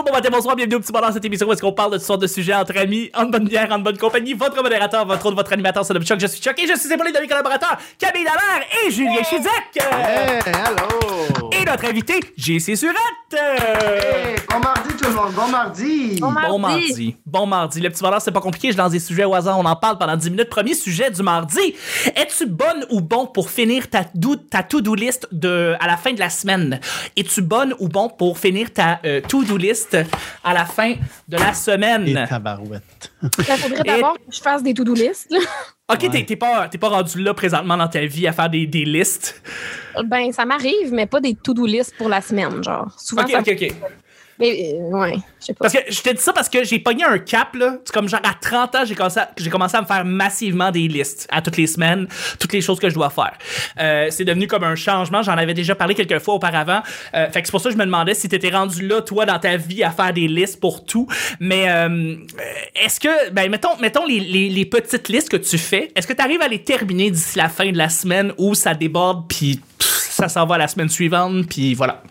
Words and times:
bonjour, 0.00 0.04
bon 0.04 0.12
matin, 0.12 0.28
bonsoir, 0.32 0.56
bienvenue 0.56 0.76
au 0.76 0.80
petit 0.80 0.92
bonheur 0.92 1.12
cette 1.12 1.24
émission 1.24 1.46
où 1.46 1.52
est-ce 1.52 1.60
qu'on 1.60 1.72
parle 1.72 1.92
de 1.92 1.96
toutes 1.98 2.06
sortes 2.06 2.22
de 2.22 2.26
sujets 2.26 2.54
entre 2.54 2.76
amis, 2.78 3.10
en 3.14 3.26
bonne 3.26 3.44
bière, 3.44 3.68
en 3.70 3.78
bonne 3.78 3.98
compagnie. 3.98 4.32
Votre 4.34 4.62
modérateur, 4.62 5.06
votre 5.06 5.26
autre, 5.26 5.36
votre 5.36 5.52
animateur, 5.52 5.84
c'est 5.84 5.92
le 5.94 6.00
Chuck, 6.00 6.18
je 6.20 6.26
suis 6.26 6.40
Chuck 6.40 6.58
et 6.58 6.66
je 6.66 6.74
suis 6.78 6.92
épaulé 6.92 7.12
de 7.12 7.18
mes 7.18 7.26
collaborateurs 7.28 7.76
Camille 7.98 8.24
Dallaire 8.24 8.66
et 8.86 8.90
Julien 8.90 9.22
Chidiac. 9.22 9.76
Hey, 9.76 10.40
hello! 10.46 11.50
Et 11.52 11.64
notre 11.64 11.84
invité, 11.84 12.20
JC 12.36 12.76
Surette. 12.76 12.96
Hey, 13.32 14.36
bon 14.50 14.58
mardi 14.60 14.94
tout 14.96 15.08
le 15.08 15.14
monde, 15.14 15.32
bon 15.34 15.48
mardi! 15.48 16.18
Bon 16.20 16.30
mardi. 16.30 16.48
Bon 16.50 16.58
mardi. 16.58 17.16
Bon 17.26 17.46
mardi. 17.46 17.80
Le 17.80 17.90
petit 17.90 18.02
bonheur, 18.02 18.20
c'est 18.22 18.32
pas 18.32 18.40
compliqué. 18.40 18.72
Je 18.72 18.76
lance 18.78 18.92
des 18.92 18.98
sujets 19.00 19.24
au 19.24 19.34
hasard. 19.34 19.58
On 19.58 19.64
en 19.64 19.76
parle 19.76 19.98
pendant 19.98 20.16
10 20.16 20.30
minutes. 20.30 20.48
Premier 20.50 20.74
sujet 20.74 21.10
du 21.10 21.22
mardi. 21.22 21.74
Es-tu 22.16 22.46
bonne 22.46 22.84
ou 22.90 23.00
bon 23.00 23.26
pour 23.26 23.50
finir 23.50 23.88
ta, 23.88 24.04
do- 24.14 24.36
ta 24.36 24.62
to-do 24.62 24.94
list 24.94 25.28
de, 25.32 25.74
à 25.80 25.86
la 25.86 25.96
fin 25.96 26.12
de 26.12 26.18
la 26.18 26.30
semaine? 26.30 26.80
Es-tu 27.16 27.42
bonne 27.42 27.74
ou 27.78 27.88
bon 27.88 28.08
pour 28.08 28.38
finir 28.38 28.72
ta 28.72 29.00
euh, 29.04 29.20
to-do 29.20 29.56
list 29.56 29.89
à 30.44 30.54
la 30.54 30.64
fin 30.64 30.94
de 31.28 31.36
la 31.36 31.50
Et 31.50 31.54
semaine? 31.54 32.26
tabarouette. 32.28 33.12
Il 33.22 33.44
faudrait 33.44 33.82
d'abord 33.84 34.14
que 34.14 34.32
je 34.34 34.40
fasse 34.40 34.62
des 34.62 34.74
to-do 34.74 34.94
list. 34.94 35.26
là. 35.30 35.38
Ok, 35.92 36.08
t'es- 36.10 36.24
t'es 36.24 36.36
pas, 36.36 36.68
t'es 36.68 36.78
pas 36.78 36.88
rendu 36.88 37.20
là 37.22 37.34
présentement 37.34 37.76
dans 37.76 37.88
ta 37.88 38.04
vie 38.06 38.26
à 38.28 38.32
faire 38.32 38.48
des, 38.48 38.66
des 38.66 38.84
listes. 38.84 39.42
Ben, 40.04 40.30
ça 40.32 40.44
m'arrive, 40.44 40.92
mais 40.92 41.06
pas 41.06 41.20
des 41.20 41.34
to-do 41.34 41.66
list 41.66 41.94
pour 41.98 42.08
la 42.08 42.20
semaine, 42.20 42.62
genre. 42.62 42.94
Souvent, 42.98 43.22
Ok, 43.22 43.30
ça 43.32 43.40
ok, 43.40 43.48
ok. 43.60 43.74
Mais, 44.40 44.74
euh, 44.74 45.16
je 45.38 45.46
sais 45.46 45.52
pas. 45.52 45.68
Parce 45.68 45.74
que 45.74 45.92
je 45.92 46.00
te 46.00 46.10
dis 46.10 46.22
ça 46.22 46.32
parce 46.32 46.48
que 46.48 46.64
j'ai 46.64 46.78
pogné 46.78 47.04
un 47.04 47.18
cap, 47.18 47.54
là. 47.54 47.76
C'est 47.84 47.92
comme 47.92 48.08
genre 48.08 48.22
à 48.24 48.32
30 48.32 48.74
ans, 48.74 48.84
j'ai 48.86 48.94
commencé, 48.94 49.20
à, 49.20 49.30
j'ai 49.36 49.50
commencé 49.50 49.76
à 49.76 49.82
me 49.82 49.86
faire 49.86 50.04
massivement 50.04 50.70
des 50.70 50.88
listes 50.88 51.28
à 51.30 51.42
toutes 51.42 51.58
les 51.58 51.66
semaines, 51.66 52.08
toutes 52.38 52.54
les 52.54 52.62
choses 52.62 52.80
que 52.80 52.88
je 52.88 52.94
dois 52.94 53.10
faire. 53.10 53.34
Euh, 53.78 54.08
c'est 54.10 54.24
devenu 54.24 54.46
comme 54.46 54.64
un 54.64 54.76
changement. 54.76 55.22
J'en 55.22 55.36
avais 55.36 55.52
déjà 55.52 55.74
parlé 55.74 55.94
quelques 55.94 56.18
fois 56.20 56.34
auparavant. 56.34 56.80
Euh, 57.14 57.30
fait 57.30 57.42
que 57.42 57.48
c'est 57.48 57.52
pour 57.52 57.60
ça 57.60 57.68
que 57.68 57.74
je 57.74 57.78
me 57.78 57.84
demandais 57.84 58.14
si 58.14 58.28
t'étais 58.28 58.50
rendu 58.50 58.86
là, 58.86 59.02
toi, 59.02 59.26
dans 59.26 59.38
ta 59.38 59.58
vie, 59.58 59.84
à 59.84 59.90
faire 59.90 60.14
des 60.14 60.26
listes 60.26 60.58
pour 60.58 60.86
tout. 60.86 61.06
Mais 61.38 61.66
est-ce 62.74 62.98
que, 62.98 63.30
ben, 63.30 63.50
mettons, 63.50 63.76
mettons 63.78 64.06
les, 64.06 64.64
petites 64.64 65.08
listes 65.08 65.28
que 65.28 65.36
tu 65.36 65.58
fais, 65.58 65.90
est-ce 65.94 66.06
que 66.06 66.12
tu 66.12 66.22
arrives 66.22 66.42
à 66.42 66.48
les 66.48 66.62
terminer 66.62 67.10
d'ici 67.10 67.36
la 67.36 67.48
fin 67.48 67.70
de 67.70 67.76
la 67.76 67.88
semaine 67.88 68.32
ou 68.38 68.54
ça 68.54 68.72
déborde 68.74 69.26
puis 69.28 69.60
ça 69.78 70.28
s'en 70.28 70.46
va 70.46 70.54
à 70.54 70.58
la 70.58 70.68
semaine 70.68 70.88
suivante 70.88 71.46
puis 71.48 71.74
voilà. 71.74 72.02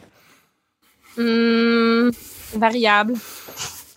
Hum, 1.20 2.12
variable. 2.56 3.14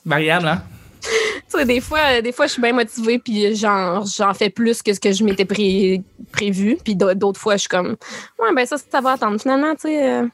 Variable, 0.04 0.46
hein? 0.48 0.62
Tu 1.00 1.58
sais, 1.58 1.64
des 1.64 1.80
fois, 1.80 1.98
euh, 2.12 2.20
des 2.22 2.32
fois, 2.32 2.46
je 2.46 2.52
suis 2.52 2.62
bien 2.62 2.72
motivée, 2.72 3.18
puis 3.18 3.54
genre, 3.54 4.04
j'en 4.06 4.32
fais 4.34 4.50
plus 4.50 4.82
que 4.82 4.92
ce 4.94 5.00
que 5.00 5.12
je 5.12 5.22
m'étais 5.24 5.44
pré- 5.44 6.02
prévu. 6.32 6.78
Puis 6.84 6.96
d'au- 6.96 7.14
d'autres 7.14 7.40
fois, 7.40 7.54
je 7.54 7.60
suis 7.60 7.68
comme, 7.68 7.96
ouais, 8.38 8.54
ben 8.54 8.64
ça, 8.66 8.76
ça 8.78 9.00
va 9.00 9.12
attendre. 9.12 9.40
Finalement, 9.40 9.74
tu 9.74 9.82
sais, 9.82 10.12
euh, 10.12 10.26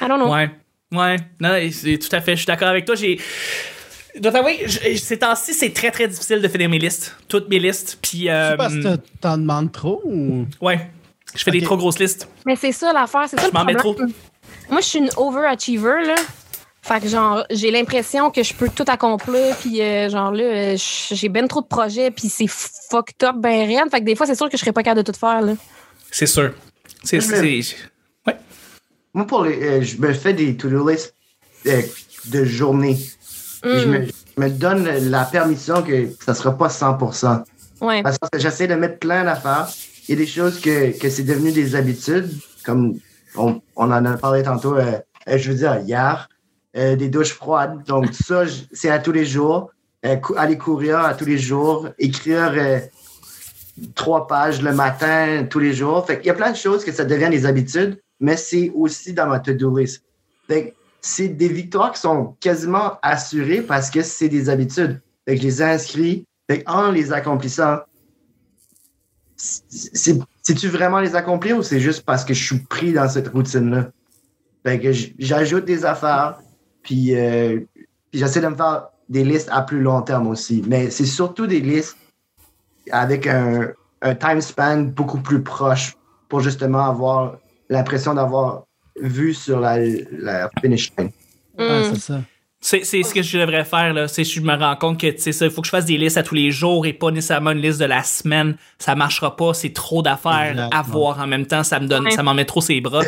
I 0.00 0.06
don't 0.08 0.18
know. 0.18 0.32
Ouais, 0.32 0.50
ouais, 0.92 1.16
non, 1.40 1.58
c'est 1.72 1.98
tout 1.98 2.14
à 2.14 2.20
fait, 2.20 2.32
je 2.32 2.38
suis 2.38 2.46
d'accord 2.46 2.68
avec 2.68 2.84
toi. 2.84 2.94
J'ai. 2.94 3.18
Je 4.14 4.20
dois 4.20 4.32
t'avouer, 4.32 4.60
je- 4.66 4.96
ces 4.96 5.18
temps-ci, 5.18 5.52
c'est 5.54 5.70
très 5.72 5.90
très 5.90 6.08
difficile 6.08 6.40
de 6.40 6.48
finir 6.48 6.68
mes 6.68 6.78
listes, 6.78 7.16
toutes 7.28 7.48
mes 7.48 7.58
listes. 7.58 7.98
Puis, 8.02 8.28
euh, 8.30 8.50
C'est 8.52 8.56
parce 8.56 8.74
que 8.74 8.96
t'en 9.20 9.36
demandes 9.38 9.70
trop 9.72 10.00
ou. 10.04 10.46
ouais, 10.60 10.90
je 11.34 11.42
fais 11.42 11.50
des 11.50 11.60
trop 11.62 11.76
grosses 11.76 11.98
listes. 11.98 12.28
Mais 12.46 12.56
c'est 12.56 12.72
ça 12.72 12.92
l'affaire, 12.92 13.26
c'est 13.28 13.36
ça 13.36 13.42
Je 13.42 13.48
le 13.48 13.52
m'en 13.52 13.64
mets 13.64 13.74
problème. 13.74 14.10
Moi, 14.70 14.80
je 14.80 14.86
suis 14.86 14.98
une 14.98 15.10
overachiever, 15.16 16.04
là. 16.06 16.14
Fait 16.82 17.00
que, 17.00 17.08
genre, 17.08 17.44
j'ai 17.50 17.70
l'impression 17.70 18.30
que 18.30 18.42
je 18.42 18.54
peux 18.54 18.68
tout 18.68 18.84
accomplir, 18.86 19.54
puis 19.56 19.82
euh, 19.82 20.08
genre, 20.08 20.30
là, 20.32 20.74
j'ai 20.76 21.28
ben 21.28 21.46
trop 21.48 21.60
de 21.60 21.66
projets, 21.66 22.10
puis 22.10 22.28
c'est 22.28 22.46
fucked 22.48 23.22
up, 23.24 23.36
ben 23.36 23.66
rien. 23.66 23.86
Fait 23.90 24.00
que 24.00 24.04
des 24.04 24.14
fois, 24.14 24.26
c'est 24.26 24.34
sûr 24.36 24.48
que 24.48 24.56
je 24.56 24.60
serais 24.60 24.72
pas 24.72 24.82
capable 24.82 25.04
de 25.04 25.12
tout 25.12 25.18
faire, 25.18 25.42
là. 25.42 25.54
C'est 26.10 26.26
sûr. 26.26 26.52
C'est. 27.04 27.18
Ouais. 28.26 28.36
Moi, 29.12 29.26
pour 29.26 29.44
les, 29.44 29.62
euh, 29.62 29.82
je 29.82 29.96
me 29.98 30.12
fais 30.12 30.32
des 30.32 30.56
to-do 30.56 30.88
lists 30.88 31.14
euh, 31.66 31.82
de 32.26 32.44
journée. 32.44 32.96
Et 33.64 33.80
Je, 33.80 33.86
Mm. 33.86 33.90
me, 33.90 34.06
je 34.06 34.42
me 34.42 34.50
donne 34.50 34.84
la 35.10 35.24
permission 35.24 35.82
que 35.82 36.08
ça 36.24 36.32
sera 36.34 36.56
pas 36.56 36.68
100%. 36.68 37.42
Ouais. 37.80 38.02
Parce 38.02 38.16
que 38.18 38.38
j'essaie 38.38 38.66
de 38.68 38.74
mettre 38.74 38.98
plein 38.98 39.24
d'affaires. 39.24 39.68
Il 40.08 40.12
y 40.12 40.14
a 40.14 40.24
des 40.24 40.26
choses 40.30 40.60
que, 40.60 40.96
que 40.98 41.10
c'est 41.10 41.24
devenu 41.24 41.52
des 41.52 41.74
habitudes, 41.74 42.30
comme 42.64 42.98
on, 43.38 43.62
en 43.76 44.04
a 44.04 44.16
parlé 44.16 44.42
tantôt, 44.42 44.76
euh, 44.76 44.98
euh, 45.28 45.38
je 45.38 45.50
veux 45.50 45.56
dire, 45.56 45.78
hier, 45.80 46.28
euh, 46.76 46.96
des 46.96 47.08
douches 47.08 47.32
froides. 47.32 47.84
Donc, 47.86 48.12
ça, 48.12 48.44
c'est 48.72 48.90
à 48.90 48.98
tous 48.98 49.12
les 49.12 49.24
jours. 49.24 49.70
Aller 50.36 50.58
courir 50.58 51.00
à 51.00 51.14
tous 51.14 51.24
les 51.24 51.38
jours, 51.38 51.88
écrire 51.98 52.52
trois 53.96 54.28
pages 54.28 54.62
le 54.62 54.72
matin 54.72 55.44
tous 55.50 55.58
les 55.58 55.72
jours. 55.72 56.06
Fait 56.06 56.18
qu'il 56.18 56.26
y 56.26 56.30
a 56.30 56.34
plein 56.34 56.52
de 56.52 56.56
choses 56.56 56.84
que 56.84 56.92
ça 56.92 57.04
devient 57.04 57.30
des 57.30 57.46
habitudes, 57.46 58.00
mais 58.20 58.36
c'est 58.36 58.70
aussi 58.76 59.12
dans 59.12 59.26
ma 59.26 59.40
to-do 59.40 59.76
list. 59.76 60.04
C'est 61.00 61.28
des 61.28 61.48
victoires 61.48 61.92
qui 61.92 62.00
sont 62.00 62.36
quasiment 62.38 62.98
assurées 63.02 63.60
parce 63.60 63.90
que 63.90 64.02
c'est 64.02 64.28
des 64.28 64.48
habitudes. 64.48 65.00
Je 65.26 65.98
les. 65.98 66.24
Fait 66.48 66.62
en 66.66 66.90
les 66.90 67.12
accomplissant, 67.12 67.78
c'est- 69.36 70.18
c'est-tu 70.48 70.68
vraiment 70.68 70.98
les 71.00 71.14
accomplir 71.14 71.58
ou 71.58 71.62
c'est 71.62 71.78
juste 71.78 72.06
parce 72.06 72.24
que 72.24 72.32
je 72.32 72.42
suis 72.42 72.58
pris 72.60 72.94
dans 72.94 73.06
cette 73.06 73.28
routine-là? 73.28 73.90
Fait 74.64 74.80
que 74.80 74.90
j'ajoute 75.18 75.66
des 75.66 75.84
affaires, 75.84 76.38
puis, 76.82 77.14
euh, 77.14 77.60
puis 78.10 78.18
j'essaie 78.20 78.40
de 78.40 78.48
me 78.48 78.54
faire 78.56 78.86
des 79.10 79.24
listes 79.24 79.50
à 79.52 79.60
plus 79.60 79.82
long 79.82 80.00
terme 80.00 80.26
aussi. 80.26 80.64
Mais 80.66 80.88
c'est 80.88 81.04
surtout 81.04 81.46
des 81.46 81.60
listes 81.60 81.98
avec 82.90 83.26
un, 83.26 83.68
un 84.00 84.14
time 84.14 84.40
span 84.40 84.78
beaucoup 84.84 85.18
plus 85.20 85.42
proche 85.42 85.94
pour 86.30 86.40
justement 86.40 86.86
avoir 86.88 87.36
l'impression 87.68 88.14
d'avoir 88.14 88.64
vu 88.98 89.34
sur 89.34 89.60
la, 89.60 89.76
la 90.12 90.50
finish 90.62 90.90
line. 90.96 91.10
Ouais, 91.58 91.80
Mm. 91.82 91.84
c'est 91.94 92.00
ça. 92.00 92.20
C'est 92.60 92.82
c'est 92.84 93.02
ce 93.04 93.14
que 93.14 93.22
je 93.22 93.38
devrais 93.38 93.64
faire, 93.64 93.94
là. 93.94 94.08
C'est 94.08 94.24
je 94.24 94.40
me 94.40 94.52
rends 94.54 94.74
compte 94.74 95.00
que, 95.00 95.16
sais, 95.16 95.30
ça, 95.32 95.44
il 95.44 95.50
faut 95.50 95.60
que 95.60 95.66
je 95.66 95.70
fasse 95.70 95.84
des 95.84 95.96
listes 95.96 96.16
à 96.16 96.22
tous 96.24 96.34
les 96.34 96.50
jours 96.50 96.86
et 96.86 96.92
pas 96.92 97.10
nécessairement 97.12 97.52
une 97.52 97.60
liste 97.60 97.78
de 97.78 97.84
la 97.84 98.02
semaine. 98.02 98.56
Ça 98.78 98.96
marchera 98.96 99.36
pas. 99.36 99.54
C'est 99.54 99.72
trop 99.72 100.02
d'affaires 100.02 100.68
à 100.72 100.82
voir 100.82 101.20
en 101.20 101.26
même 101.28 101.46
temps. 101.46 101.62
Ça 101.62 101.78
me 101.78 101.86
donne, 101.86 102.04
Ouais. 102.06 102.10
ça 102.10 102.22
m'en 102.24 102.34
met 102.34 102.44
trop 102.44 102.60
ses 102.60 102.80
bras. 102.80 103.02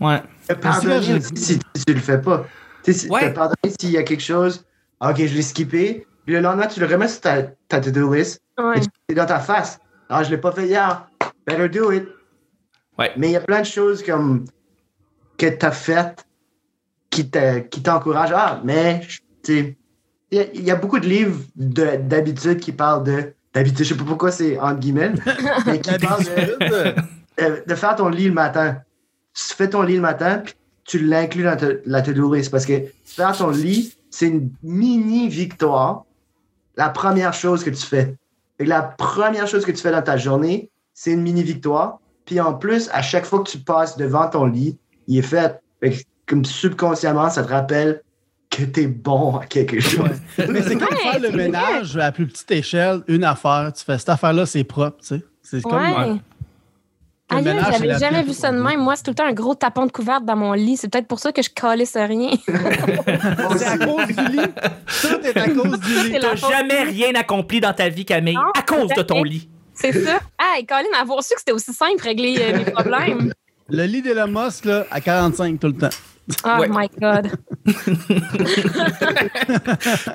Ouais. 0.00 0.22
Te 0.48 0.54
Pardonner 0.54 1.14
aussi 1.18 1.36
si, 1.36 1.58
tu 1.86 1.92
le 1.94 2.00
fais 2.00 2.18
pas. 2.20 2.46
Tu 2.82 2.92
sais, 2.92 2.98
si- 3.00 3.08
Ouais. 3.10 3.30
pardonner 3.32 3.74
s'il 3.78 3.90
y 3.90 3.98
a 3.98 4.02
quelque 4.04 4.22
chose, 4.22 4.64
ok, 5.00 5.16
je 5.18 5.34
l'ai 5.34 5.42
skippé, 5.42 6.06
puis 6.24 6.34
le 6.34 6.40
lendemain, 6.40 6.66
tu 6.66 6.80
le 6.80 6.86
remets 6.86 7.08
sur 7.08 7.20
ta, 7.20 7.42
ta 7.68 7.80
to-do 7.80 8.14
list, 8.14 8.40
Ouais. 8.58 8.78
et 8.78 8.80
tu- 8.80 8.86
c'est 9.08 9.14
dans 9.16 9.26
ta 9.26 9.40
face. 9.40 9.78
Ah, 10.08 10.22
je 10.22 10.30
l'ai 10.30 10.38
pas 10.38 10.52
fait 10.52 10.66
hier. 10.66 11.06
Better 11.46 11.68
do 11.68 11.92
it. 11.92 12.04
Ouais. 12.98 13.10
Mais 13.18 13.28
il 13.28 13.32
y 13.32 13.36
a 13.36 13.40
plein 13.40 13.60
de 13.60 13.66
choses 13.66 14.02
comme 14.02 14.44
que 15.36 15.46
tu 15.48 15.66
as 15.66 15.72
faites 15.72 16.24
qui 17.22 17.30
te- 17.30 17.58
qui 17.58 17.82
t'encouragent. 17.82 18.32
Ah, 18.34 18.60
mais 18.64 19.00
tu 19.42 19.52
sais, 19.54 19.76
il 20.30 20.38
y, 20.38 20.40
a- 20.40 20.52
il 20.54 20.62
y 20.64 20.70
a 20.70 20.76
beaucoup 20.76 21.00
de 21.00 21.06
livres 21.06 21.40
de- 21.56 21.96
d'habitude 21.96 22.60
qui 22.60 22.70
parlent 22.72 23.02
de 23.04 23.32
d'habitude, 23.54 23.84
je 23.84 23.92
sais 23.94 23.98
pas 23.98 24.04
pourquoi 24.04 24.30
c'est 24.30 24.58
entre 24.58 24.78
guillemets, 24.78 25.12
mais 25.66 25.80
qui 25.80 25.90
parlent 25.98 26.22
de, 26.24 26.94
euh, 27.40 27.60
de 27.66 27.74
faire 27.74 27.96
ton 27.96 28.08
lit 28.08 28.26
le 28.28 28.34
matin. 28.34 28.76
Tu 29.34 29.42
fais 29.54 29.68
ton 29.70 29.82
lit 29.82 29.96
le 29.96 30.00
matin, 30.02 30.42
puis 30.44 30.54
tu 30.84 30.98
l'inclus 31.00 31.42
dans 31.42 31.56
ta- 31.56 31.66
la 31.86 32.00
list 32.02 32.50
parce 32.50 32.66
que 32.66 32.74
faire 33.04 33.36
ton 33.36 33.50
lit, 33.50 33.94
c'est 34.10 34.28
une 34.28 34.50
mini 34.62 35.28
victoire. 35.28 36.04
La 36.76 36.88
première 36.90 37.32
chose 37.32 37.64
que 37.64 37.70
tu 37.70 37.84
fais. 37.84 38.14
Fait 38.58 38.64
que 38.64 38.68
la 38.68 38.82
première 38.82 39.46
chose 39.48 39.64
que 39.64 39.72
tu 39.72 39.82
fais 39.82 39.90
dans 39.90 40.02
ta 40.02 40.16
journée, 40.16 40.70
c'est 40.94 41.12
une 41.12 41.22
mini 41.22 41.42
victoire. 41.42 41.98
Puis 42.26 42.38
en 42.40 42.54
plus, 42.54 42.88
à 42.92 43.02
chaque 43.02 43.24
fois 43.24 43.40
que 43.42 43.50
tu 43.50 43.58
passes 43.58 43.96
devant 43.96 44.28
ton 44.28 44.44
lit, 44.46 44.78
il 45.08 45.18
est 45.18 45.22
fait. 45.22 45.60
Fait 45.80 45.90
que 45.90 45.96
comme 46.28 46.44
subconsciemment, 46.44 47.30
ça 47.30 47.42
te 47.42 47.48
rappelle 47.48 48.02
que 48.50 48.62
tu 48.62 48.82
es 48.82 48.86
bon 48.86 49.36
à 49.36 49.46
quelque 49.46 49.80
chose. 49.80 50.10
Mais 50.48 50.62
c'est 50.62 50.76
comme 50.76 50.88
Ouais, 50.88 51.12
faire 51.12 51.20
le 51.20 51.30
ménage 51.32 51.96
à 51.96 52.12
plus 52.12 52.26
petite 52.26 52.50
échelle, 52.50 53.02
une 53.08 53.24
affaire. 53.24 53.72
Tu 53.74 53.84
fais 53.84 53.98
cette 53.98 54.08
affaire-là, 54.08 54.46
c'est 54.46 54.64
propre, 54.64 54.98
tu 55.00 55.06
sais. 55.06 55.24
C'est 55.42 55.62
comme. 55.62 55.74
Ouais. 55.74 56.12
ouais. 56.12 56.16
J'avais 57.30 57.86
la 57.86 57.98
jamais 57.98 58.22
vu 58.22 58.32
ça 58.32 58.50
de 58.50 58.58
même. 58.58 58.80
Moi, 58.80 58.96
c'est 58.96 59.02
tout 59.02 59.10
le 59.10 59.14
temps 59.14 59.26
un 59.26 59.34
gros 59.34 59.54
tapon 59.54 59.84
de 59.84 59.92
couverte 59.92 60.24
dans 60.24 60.36
mon 60.36 60.54
lit. 60.54 60.78
C'est 60.78 60.88
peut-être 60.88 61.06
pour 61.06 61.18
ça 61.18 61.30
que 61.30 61.42
je 61.42 61.50
calisse 61.50 61.94
rien. 61.94 62.30
C'est 62.46 63.66
à 63.66 63.76
cause 63.76 64.06
du 64.06 64.28
lit. 64.28 64.48
Tout 65.02 65.20
est 65.22 65.36
à 65.36 65.48
cause 65.50 65.80
du 65.80 66.08
lit. 66.08 66.12
La 66.12 66.20
T'as 66.20 66.36
jamais 66.36 66.84
rien 66.84 67.14
accompli 67.16 67.60
dans 67.60 67.74
ta 67.74 67.90
vie, 67.90 68.06
Camille, 68.06 68.34
Non, 68.34 68.50
à 68.56 68.62
cause 68.62 68.88
de 68.96 69.02
ton 69.02 69.22
lit. 69.22 69.46
C'est 69.74 69.92
ça. 69.92 70.20
Ah, 70.38 70.58
et 70.58 70.64
Colin, 70.64 70.88
avoir 70.98 71.22
su 71.22 71.34
que 71.34 71.40
c'était 71.40 71.52
aussi 71.52 71.74
simple 71.74 72.02
régler 72.02 72.36
euh, 72.40 72.58
mes 72.58 72.64
problèmes. 72.64 73.32
Le 73.68 73.84
lit 73.84 74.00
d'Elon 74.00 74.28
Musk, 74.28 74.64
là, 74.64 74.86
à 74.90 75.00
45 75.00 75.60
tout 75.60 75.66
le 75.66 75.74
temps. 75.74 75.90
Oh 76.44 76.60
Ouais. 76.60 76.68
my 76.70 76.88
God. 77.00 77.32
Puis 77.64 77.74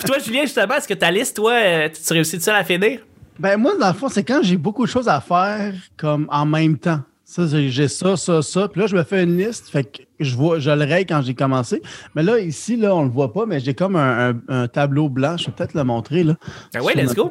toi, 0.06 0.18
Julien, 0.24 0.42
justement, 0.42 0.74
est-ce 0.76 0.86
que 0.88 0.94
ta 0.94 1.10
liste, 1.10 1.36
toi, 1.36 1.52
euh, 1.54 1.88
tu 1.88 2.12
réussis-tu 2.12 2.48
à 2.50 2.54
la 2.54 2.64
finir? 2.64 3.00
Ben, 3.38 3.56
moi, 3.56 3.72
dans 3.78 3.88
le 3.88 3.94
fond, 3.94 4.08
c'est 4.08 4.22
quand 4.22 4.40
j'ai 4.42 4.56
beaucoup 4.56 4.84
de 4.86 4.90
choses 4.90 5.08
à 5.08 5.20
faire, 5.20 5.74
comme 5.96 6.28
en 6.30 6.46
même 6.46 6.78
temps. 6.78 7.00
Ça, 7.24 7.42
j'ai 7.48 7.88
ça, 7.88 8.16
ça, 8.16 8.42
ça. 8.42 8.68
Puis 8.68 8.80
là, 8.80 8.86
je 8.86 8.96
me 8.96 9.02
fais 9.02 9.24
une 9.24 9.36
liste. 9.36 9.68
Fait 9.68 9.82
que 9.84 10.02
je 10.20 10.34
vois, 10.36 10.58
je 10.58 10.70
le 10.70 10.84
raye 10.84 11.06
quand 11.06 11.22
j'ai 11.22 11.34
commencé. 11.34 11.82
Mais 12.14 12.22
là, 12.22 12.38
ici, 12.38 12.76
là, 12.76 12.94
on 12.94 13.02
le 13.02 13.08
voit 13.10 13.32
pas, 13.32 13.46
mais 13.46 13.58
j'ai 13.60 13.74
comme 13.74 13.96
un, 13.96 14.30
un- 14.30 14.40
un 14.48 14.68
tableau 14.68 15.08
blanc. 15.08 15.36
Je 15.36 15.46
vais 15.46 15.52
peut-être 15.52 15.74
le 15.74 15.84
montrer, 15.84 16.22
là. 16.24 16.34
Ah 16.74 16.82
ouais, 16.82 16.94
let's 16.94 17.14
go. 17.14 17.30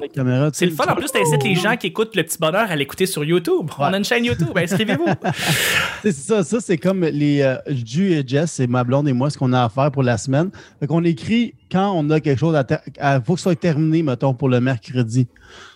C'est 0.54 0.66
le 0.66 0.72
fun. 0.72 0.86
En 0.90 0.96
plus, 0.96 1.12
t'incites 1.12 1.44
les 1.44 1.56
gens 1.56 1.76
qui 1.78 1.88
écoutent 1.88 2.16
le 2.16 2.24
petit 2.24 2.38
bonheur 2.38 2.70
à 2.70 2.76
l'écouter 2.76 3.06
sur 3.06 3.24
YouTube. 3.24 3.70
On 3.80 3.84
a 3.84 3.98
une 3.98 4.04
chaîne 4.04 4.26
YouTube. 4.26 4.50
Inscrivez-vous. 4.56 5.06
C'est 6.04 6.12
ça, 6.12 6.44
ça 6.44 6.60
c'est 6.60 6.78
comme 6.78 7.02
les 7.06 7.42
euh, 7.42 7.56
Ju 7.68 8.12
et 8.14 8.24
Jess, 8.28 8.52
c'est 8.52 8.68
ma 8.68 8.84
blonde 8.84 9.08
et 9.08 9.14
moi, 9.14 9.30
ce 9.30 9.38
qu'on 9.38 9.54
a 9.54 9.64
à 9.64 9.70
faire 9.70 9.90
pour 9.92 10.04
la 10.04 10.18
semaine. 10.18 10.50
Fait 10.80 10.88
qu'on 10.88 11.04
écrit 11.06 11.54
quand 11.72 11.94
on 11.96 12.10
a 12.10 12.20
quelque 12.20 12.40
chose 12.40 12.56
à, 12.56 12.66
à- 13.00 13.22
faut 13.22 13.34
que 13.36 13.40
ce 13.40 13.44
soit 13.44 13.56
terminé, 13.56 14.04
mettons, 14.04 14.34
pour 14.34 14.50
le 14.50 14.60
mercredi. 14.60 15.28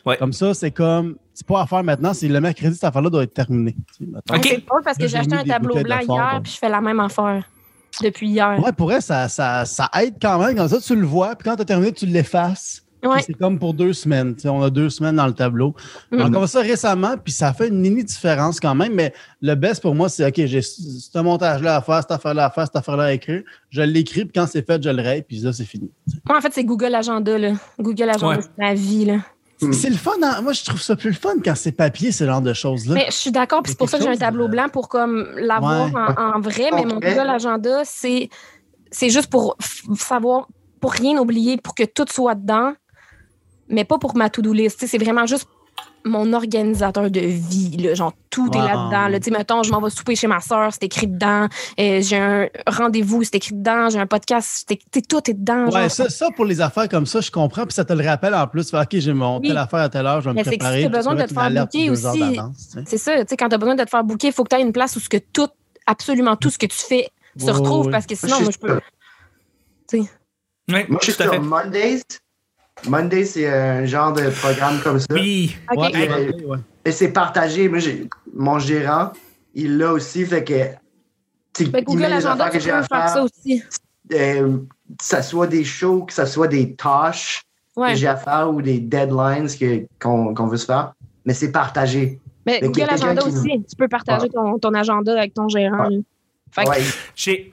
Ouais. 0.06 0.18
Comme 0.18 0.34
ça, 0.34 0.54
c'est 0.54 0.72
comme 0.72 1.16
c'est 1.38 1.46
pas 1.46 1.62
à 1.62 1.68
faire 1.68 1.84
maintenant, 1.84 2.16
c'est 2.16 2.28
le 2.28 2.42
mercredi, 2.42 2.74
cette 2.74 2.86
affaire-là 2.86 3.12
doit 3.12 3.22
être 3.22 3.34
terminée. 3.36 3.76
tu 3.96 4.06
sais, 4.06 4.12
mettons. 4.12 4.34
Ok. 4.36 4.48
C'est 4.50 4.66
drôle 4.66 4.82
parce 4.84 4.98
que 4.98 5.08
j'ai 5.08 5.18
acheté 5.18 5.36
un 5.36 5.44
tableau 5.44 5.76
blanc 5.84 6.00
hier, 6.00 6.08
donc. 6.34 6.44
puis 6.44 6.52
je 6.54 6.58
fais 6.58 6.68
la 6.70 6.82
même 6.82 7.00
affaire 7.00 7.48
depuis 8.02 8.30
hier. 8.30 8.60
Ouais, 8.64 8.72
pour 8.72 8.92
elle, 8.92 9.04
ça, 9.04 9.30
ça, 9.30 9.64
ça 9.66 9.88
aide 10.02 10.16
quand 10.20 10.40
même. 10.44 10.56
Comme 10.58 10.68
ça, 10.68 10.80
tu 10.82 10.96
le 10.96 11.06
vois, 11.06 11.36
puis 11.36 11.48
quand 11.48 11.56
tu 11.56 11.62
as 11.62 11.66
terminé, 11.66 11.92
tu 11.92 12.08
l'effaces. 12.08 12.82
Puis 13.00 13.12
Ouais. 13.12 13.22
C'est 13.22 13.34
comme 13.36 13.60
pour 13.60 13.76
deux 13.76 13.94
semaines. 13.94 14.36
on 14.46 14.64
a 14.64 14.72
deux 14.72 14.90
semaines 14.90 15.18
dans 15.18 15.28
le 15.28 15.34
tableau. 15.34 15.76
Mhm. 16.12 16.20
On 16.20 16.26
a 16.26 16.30
commencé 16.32 16.54
ça 16.54 16.62
récemment, 16.62 17.16
puis 17.24 17.32
ça 17.32 17.54
fait 17.54 17.68
une 17.68 17.80
mini 17.80 18.04
différence 18.04 18.60
quand 18.60 18.74
même. 18.74 18.96
Mais 18.96 19.14
le 19.40 19.54
best 19.54 19.84
pour 19.84 19.94
moi, 19.94 20.10
c'est 20.10 20.26
OK, 20.26 20.44
j'ai 20.48 20.64
ce 20.64 21.20
montage-là 21.20 21.76
à 21.76 21.82
faire, 21.84 22.02
cette 22.02 22.10
affaire-là 22.12 22.46
à 22.46 22.50
faire, 22.50 22.66
cette 22.66 22.76
affaire-là 22.78 23.04
à 23.04 23.14
écrire. 23.14 23.44
Je 23.70 23.84
l'écris, 23.84 24.26
puis 24.26 24.34
quand 24.34 24.48
c'est 24.48 24.66
fait, 24.66 24.82
je 24.82 24.90
le 24.90 25.04
raye, 25.04 25.22
puis 25.22 25.38
là, 25.38 25.54
c'est 25.54 25.66
fini. 25.66 25.92
Moi, 26.28 26.40
en 26.40 26.42
fait, 26.42 26.52
c'est 26.52 26.64
Google 26.64 26.96
Agenda. 26.96 27.38
Là. 27.38 27.52
Google 27.80 28.10
Agenda, 28.10 28.28
Ouais. 28.30 28.40
c'est 28.42 28.58
ma 28.58 28.74
vie. 28.74 29.06
Là. 29.06 29.18
Hmm. 29.62 29.74
C'est 29.74 29.90
le 29.90 29.96
fun. 29.96 30.12
hein? 30.22 30.42
Moi, 30.42 30.54
je 30.54 30.64
trouve 30.64 30.80
ça 30.82 30.96
plus 30.96 31.10
le 31.10 31.16
fun 31.16 31.34
quand 31.44 31.56
c'est 31.56 31.72
papier, 31.72 32.12
ce 32.12 32.26
genre 32.26 32.42
de 32.42 32.54
choses-là. 32.54 32.94
Mais 32.94 33.06
je 33.08 33.16
suis 33.16 33.32
d'accord, 33.32 33.64
puis 33.64 33.72
c'est 33.72 33.78
pour 33.78 33.90
ça 33.90 33.98
que 33.98 34.04
j'ai 34.04 34.10
un 34.10 34.16
tableau 34.16 34.46
de- 34.46 34.52
blanc 34.52 34.70
pour 34.70 34.88
comme 34.88 35.28
l'avoir 35.36 35.86
Ouais. 35.94 36.00
en, 36.18 36.36
en 36.36 36.40
vrai, 36.40 36.70
mais 36.74 36.84
mon. 36.86 36.96
Google 37.00 37.28
Agenda, 37.30 37.82
c'est 37.84 38.30
c'est 38.92 39.10
juste 39.10 39.30
pour 39.32 39.58
savoir, 39.98 40.48
pour 40.80 40.92
rien 40.94 41.18
oublier, 41.18 41.58
pour 41.58 41.74
que 41.76 41.84
tout 41.84 42.06
soit 42.10 42.36
dedans, 42.36 42.74
mais 43.68 43.84
pas 43.84 43.98
pour 43.98 44.16
ma 44.16 44.30
to-do 44.30 44.54
list. 44.54 44.86
C'est 44.86 44.98
vraiment 44.98 45.26
juste 45.26 45.48
mon 46.08 46.34
organisateur 46.34 47.10
de 47.12 47.20
vie. 47.20 47.78
Là. 47.78 47.94
Genre, 47.94 48.14
tout 48.30 48.50
est 48.54 48.58
là-dedans. 48.58 49.08
Là. 49.08 49.20
Tu 49.20 49.26
sais, 49.26 49.38
Mettons, 49.38 49.64
je 49.64 49.72
m'en 49.72 49.82
vais 49.82 49.90
souper 49.90 50.16
chez 50.16 50.28
ma 50.28 50.40
soeur, 50.42 50.72
c'est 50.72 50.84
écrit 50.84 51.08
dedans. 51.08 51.48
Euh, 51.80 52.02
j'ai 52.02 52.18
un 52.18 52.48
rendez-vous, 52.68 53.24
c'est 53.24 53.36
écrit 53.36 53.54
dedans. 53.56 53.90
J'ai 53.90 54.00
un 54.00 54.08
podcast, 54.08 54.48
c'est 54.68 54.72
écrit- 54.76 54.86
tu 54.92 55.00
sais, 55.00 55.06
tout 55.08 55.30
est 55.30 55.34
dedans. 55.34 55.66
Ouais, 55.66 55.82
genre. 55.82 55.92
ça, 55.92 56.10
ça, 56.10 56.28
pour 56.36 56.46
les 56.46 56.62
affaires 56.62 56.90
comme 56.90 57.06
ça, 57.06 57.22
je 57.22 57.30
comprends. 57.32 57.64
Puis 57.66 57.74
ça 57.74 57.86
te 57.86 57.94
le 57.94 58.06
rappelle 58.06 58.34
en 58.36 58.48
plus. 58.48 58.70
Fait, 58.72 58.80
OK, 58.80 58.88
j'ai 58.94 59.14
mon 59.14 59.40
Oui. 59.40 59.48
telle 59.50 59.58
affaire 59.58 59.80
à 59.82 59.90
telle 59.90 60.06
heure, 60.08 60.22
je 60.22 60.26
vais 60.30 60.32
me 60.32 60.36
Mais 60.36 60.44
c'est 60.44 60.52
que 60.52 60.54
si 60.56 60.60
préparer. 60.60 60.84
t'as 60.84 60.90
puis 60.90 60.98
besoin 60.98 61.16
tu 61.16 61.22
de 61.22 61.28
te 61.28 61.34
faire 61.34 61.44
heures 61.44 61.68
aussi. 61.92 62.20
tu 62.20 62.72
sais. 62.72 62.84
C'est 62.86 62.98
ça, 62.98 63.20
tu 63.20 63.26
sais, 63.30 63.38
quand 63.38 63.50
tu 63.50 63.56
as 63.56 63.58
besoin 63.58 63.76
de 63.76 63.84
te 63.84 63.90
faire 63.90 64.04
booker, 64.04 64.28
il 64.28 64.34
faut 64.34 64.44
que 64.44 64.50
tu 64.50 64.56
aies 64.56 64.62
une 64.66 64.74
place 64.74 64.96
où 64.96 65.00
ce 65.00 65.10
que 65.10 65.18
tout, 65.18 65.48
absolument 65.86 66.36
tout 66.36 66.50
ce 66.50 66.58
que 66.58 66.66
tu 66.66 66.78
fais 66.78 67.10
se 67.40 67.52
retrouve 67.52 67.90
parce 67.92 68.06
que 68.06 68.16
sinon, 68.16 68.42
moi, 68.42 68.52
je 68.52 68.58
peux. 68.58 68.80
Ouais, 70.70 70.86
Moi, 70.90 71.00
je 71.02 71.12
suis 71.12 71.14
sur 71.24 71.42
Mondays. 71.42 72.02
Monday, 72.88 73.26
c'est 73.26 73.48
un 73.48 73.86
genre 73.86 74.14
de 74.14 74.30
programme 74.30 74.80
comme 74.84 75.00
ça. 75.00 75.08
Oui. 75.12 75.56
OK. 75.72 75.78
Ouais, 75.80 75.92
Hey, 75.94 76.10
ouais, 76.10 76.46
ouais. 76.46 76.58
Et 76.86 76.92
c'est 76.92 77.10
partagé. 77.12 77.68
Moi, 77.68 77.80
j'ai 77.80 78.08
mon 78.34 78.60
gérant, 78.60 79.12
il 79.54 79.78
l'a 79.78 79.92
aussi. 79.94 80.26
Fait 80.26 80.44
que. 80.44 80.54
tu 81.54 81.66
sais, 81.66 81.70
Ben, 81.70 81.80
il 81.80 81.86
Google 81.86 82.06
Agenda, 82.06 82.46
tu 82.46 82.58
que 82.58 82.60
j'ai 82.64 82.70
peux 82.70 82.76
à 82.78 82.84
faire 82.84 83.10
ça 83.10 83.24
aussi. 83.24 83.64
euh, 84.14 84.58
que 84.98 85.04
ça 85.04 85.22
soit 85.22 85.48
des 85.48 85.64
shows, 85.66 86.04
que 86.04 86.14
ça 86.14 86.26
soit 86.26 86.48
des 86.48 86.76
tâches 86.76 87.42
Ouais. 87.76 87.92
que 87.92 87.96
j'ai 88.00 88.08
à 88.08 88.16
faire 88.16 88.50
ou 88.52 88.62
des 88.62 88.80
deadlines 88.80 89.48
que- 89.48 89.86
qu'on 90.02 90.34
qu'on 90.34 90.48
veut 90.48 90.58
se 90.58 90.66
faire. 90.66 90.94
Mais 91.26 91.34
c'est 91.34 91.52
partagé. 91.52 92.20
Mais 92.46 92.62
Google 92.62 92.88
Agenda 92.90 93.22
qui- 93.22 93.28
aussi, 93.28 93.50
tu 93.70 93.76
peux 93.78 93.88
partager 93.90 94.30
ton, 94.30 94.58
ton 94.58 94.74
agenda 94.74 95.12
avec 95.12 95.34
ton 95.34 95.48
gérant. 95.50 95.90
Ouais. 96.58 96.82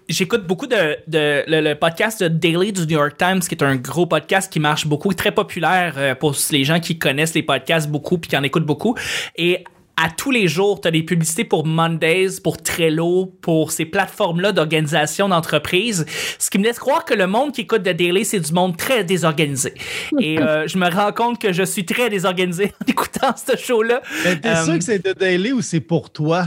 J'écoute 0.09 0.47
beaucoup 0.47 0.67
de, 0.67 0.97
de- 1.07 1.43
le, 1.47 1.61
le 1.61 1.75
podcast 1.75 2.23
de 2.23 2.29
Daily 2.29 2.73
du 2.73 2.83
New 2.83 2.99
York 2.99 3.17
Times, 3.19 3.41
qui 3.41 3.55
est 3.55 3.63
un 3.63 3.77
gros 3.77 4.07
podcast 4.07 4.53
qui 4.53 4.61
marche 4.61 4.87
beaucoup, 4.87 5.13
très 5.15 5.33
populaire 5.33 5.95
euh, 5.97 6.15
pour 6.15 6.35
les 6.51 6.65
gens 6.65 6.81
qui 6.81 6.99
connaissent 6.99 7.35
les 7.35 7.43
podcasts 7.43 7.89
beaucoup 7.89 8.19
puis 8.19 8.31
qui 8.31 8.37
en 8.37 8.43
écoutent 8.43 8.67
beaucoup. 8.67 8.95
Et 9.37 9.65
à 9.97 10.09
tous 10.11 10.31
les 10.33 10.49
jours, 10.49 10.81
tu 10.81 10.89
as 10.89 10.91
des 10.91 11.03
publicités 11.05 11.45
pour 11.45 11.65
Mondays, 11.67 12.41
pour 12.43 12.61
Trello, 12.61 13.27
pour 13.43 13.71
ces 13.71 13.85
plateformes-là 13.85 14.51
d'organisation 14.53 15.29
d'entreprise, 15.29 16.05
ce 16.39 16.51
qui 16.51 16.59
me 16.59 16.65
laisse 16.65 16.81
croire 16.81 17.05
que 17.05 17.15
le 17.15 17.27
monde 17.29 17.53
qui 17.53 17.61
écoute 17.61 17.83
de 17.83 17.93
Daily, 17.93 18.25
c'est 18.25 18.41
du 18.41 18.53
monde 18.53 18.77
très 18.77 19.05
désorganisé. 19.05 19.73
Et 20.19 20.41
euh, 20.41 20.67
je 20.67 20.79
me 20.79 20.89
rends 20.91 21.13
compte 21.13 21.41
que 21.41 21.53
je 21.53 21.63
suis 21.63 21.85
très 21.85 22.11
désorganisé 22.11 22.73
en 22.83 22.85
écoutant 22.89 23.35
ce 23.37 23.57
show-là. 23.57 24.03
Mais 24.25 24.41
t'es 24.41 24.49
Euh, 24.49 24.65
sûr 24.65 24.75
que 24.79 24.85
c'est 24.85 25.05
de 25.05 25.13
daily 25.13 25.53
ou 25.53 25.63
c'est 25.63 25.81
pour 25.81 26.11
toi? 26.11 26.47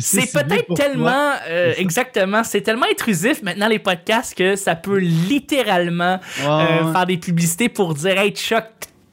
C'est 0.00 0.32
peut-être 0.32 0.74
tellement, 0.74 1.32
euh, 1.48 1.72
exactement, 1.76 2.42
c'est 2.42 2.62
tellement 2.62 2.86
intrusif 2.90 3.42
maintenant 3.42 3.68
les 3.68 3.78
podcasts 3.78 4.34
que 4.36 4.56
ça 4.56 4.74
peut 4.74 4.98
littéralement 4.98 6.18
Ouais, 6.40 6.46
euh, 6.46 6.84
ouais. 6.86 6.92
faire 6.92 7.06
des 7.06 7.16
publicités 7.18 7.68
pour 7.68 7.94
dire 7.94 8.18
Hey 8.18 8.32
Chuck, 8.32 8.64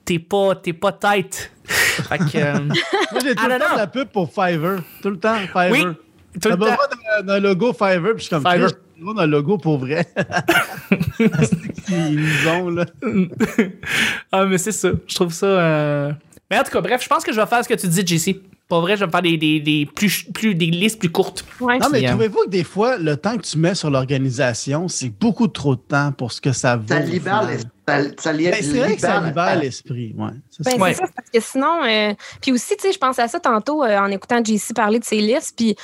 t'es 0.05 0.17
pas, 0.19 0.55
t'es 0.55 0.73
pas 0.73 0.91
tête. 0.91 1.51
fait 1.65 2.17
que, 2.17 2.37
euh, 2.37 2.53
Moi, 3.11 3.21
j'ai 3.23 3.35
tout 3.35 3.43
le 3.47 3.59
temps 3.59 3.73
de 3.73 3.77
la 3.77 3.87
pub 3.87 4.07
pour 4.09 4.29
Fiverr. 4.29 4.81
Tout 5.03 5.11
le 5.11 5.19
temps, 5.19 5.37
Fiverr. 5.37 5.71
oui, 5.71 5.83
tout 5.83 6.39
T'as 6.39 6.49
le 6.49 6.57
temps. 6.57 7.23
d'un- 7.23 7.39
logo 7.39 7.71
Fiverr, 7.73 8.13
puis 8.15 8.17
je 8.17 8.21
suis 8.21 8.29
comme 8.29 8.43
Fiverr. 8.49 8.71
Besoin 8.97 9.13
d'un 9.15 9.27
logo 9.27 9.57
pour 9.57 9.77
vrai. 9.79 10.05
C'est 11.17 11.83
qu'ils 11.83 12.15
nous 12.15 12.47
ont, 12.49 12.69
là. 12.69 12.85
ah, 14.31 14.45
mais 14.45 14.57
c'est 14.57 14.71
ça. 14.71 14.89
Je 15.07 15.15
trouve 15.15 15.33
ça. 15.33 15.45
euh, 15.45 16.11
Mais 16.49 16.57
en 16.59 16.63
tout 16.63 16.71
cas, 16.71 16.81
bref, 16.81 17.03
je 17.03 17.07
pense 17.09 17.23
que 17.23 17.31
je 17.33 17.39
vais 17.39 17.45
faire 17.47 17.63
ce 17.63 17.69
que 17.69 17.73
tu 17.73 17.87
dis, 17.87 18.05
JC. 18.05 18.41
Pas 18.73 18.79
vrai, 18.81 18.95
je 18.95 19.01
vais 19.01 19.05
me 19.05 19.11
faire 19.11 19.21
des, 19.21 19.37
des, 19.37 19.59
des 19.59 19.85
plus, 19.85 20.23
plus, 20.33 20.55
des 20.55 20.65
listes 20.65 20.97
plus 20.97 21.11
courtes. 21.11 21.45
ouais. 21.61 21.77
Non, 21.77 21.89
mais 21.91 22.03
euh, 22.07 22.09
trouvez-vous 22.09 22.45
que 22.45 22.49
des 22.49 22.63
fois, 22.63 22.97
le 22.97 23.15
temps 23.17 23.37
que 23.37 23.43
tu 23.43 23.59
mets 23.59 23.75
sur 23.75 23.91
l'organisation, 23.91 24.87
c'est 24.87 25.09
beaucoup 25.09 25.47
trop 25.47 25.75
de 25.75 25.81
temps 25.81 26.11
pour 26.11 26.31
ce 26.31 26.41
que 26.41 26.51
ça 26.53 26.75
vaut? 26.77 26.87
Ça 26.87 26.97
libère 26.99 27.43
l'esprit. 27.47 27.69
Ça, 27.87 27.99
ça 28.17 28.33
li- 28.33 28.45
Ben, 28.49 28.55
c'est 28.63 28.79
vrai 28.79 28.95
que 28.95 29.01
ça 29.01 29.21
libère- 29.21 29.59
l'esprit, 29.59 30.15
ouais. 30.17 30.31
Ben, 30.59 30.71
ça. 30.71 30.77
Ouais. 30.77 30.93
c'est 30.95 31.01
ça, 31.01 31.07
parce 31.15 31.29
que 31.29 31.39
sinon. 31.39 31.83
euh, 31.85 32.13
Puis 32.41 32.51
aussi, 32.51 32.75
tu 32.75 32.81
sais, 32.87 32.91
je 32.91 32.97
pensais 32.97 33.21
à 33.21 33.27
ça 33.27 33.39
tantôt 33.39 33.83
euh, 33.83 33.99
en 33.99 34.07
écoutant 34.07 34.43
JC 34.43 34.73
parler 34.73 34.97
de 34.97 35.05
ses 35.05 35.17
listes. 35.21 35.53
Puis 35.55 35.75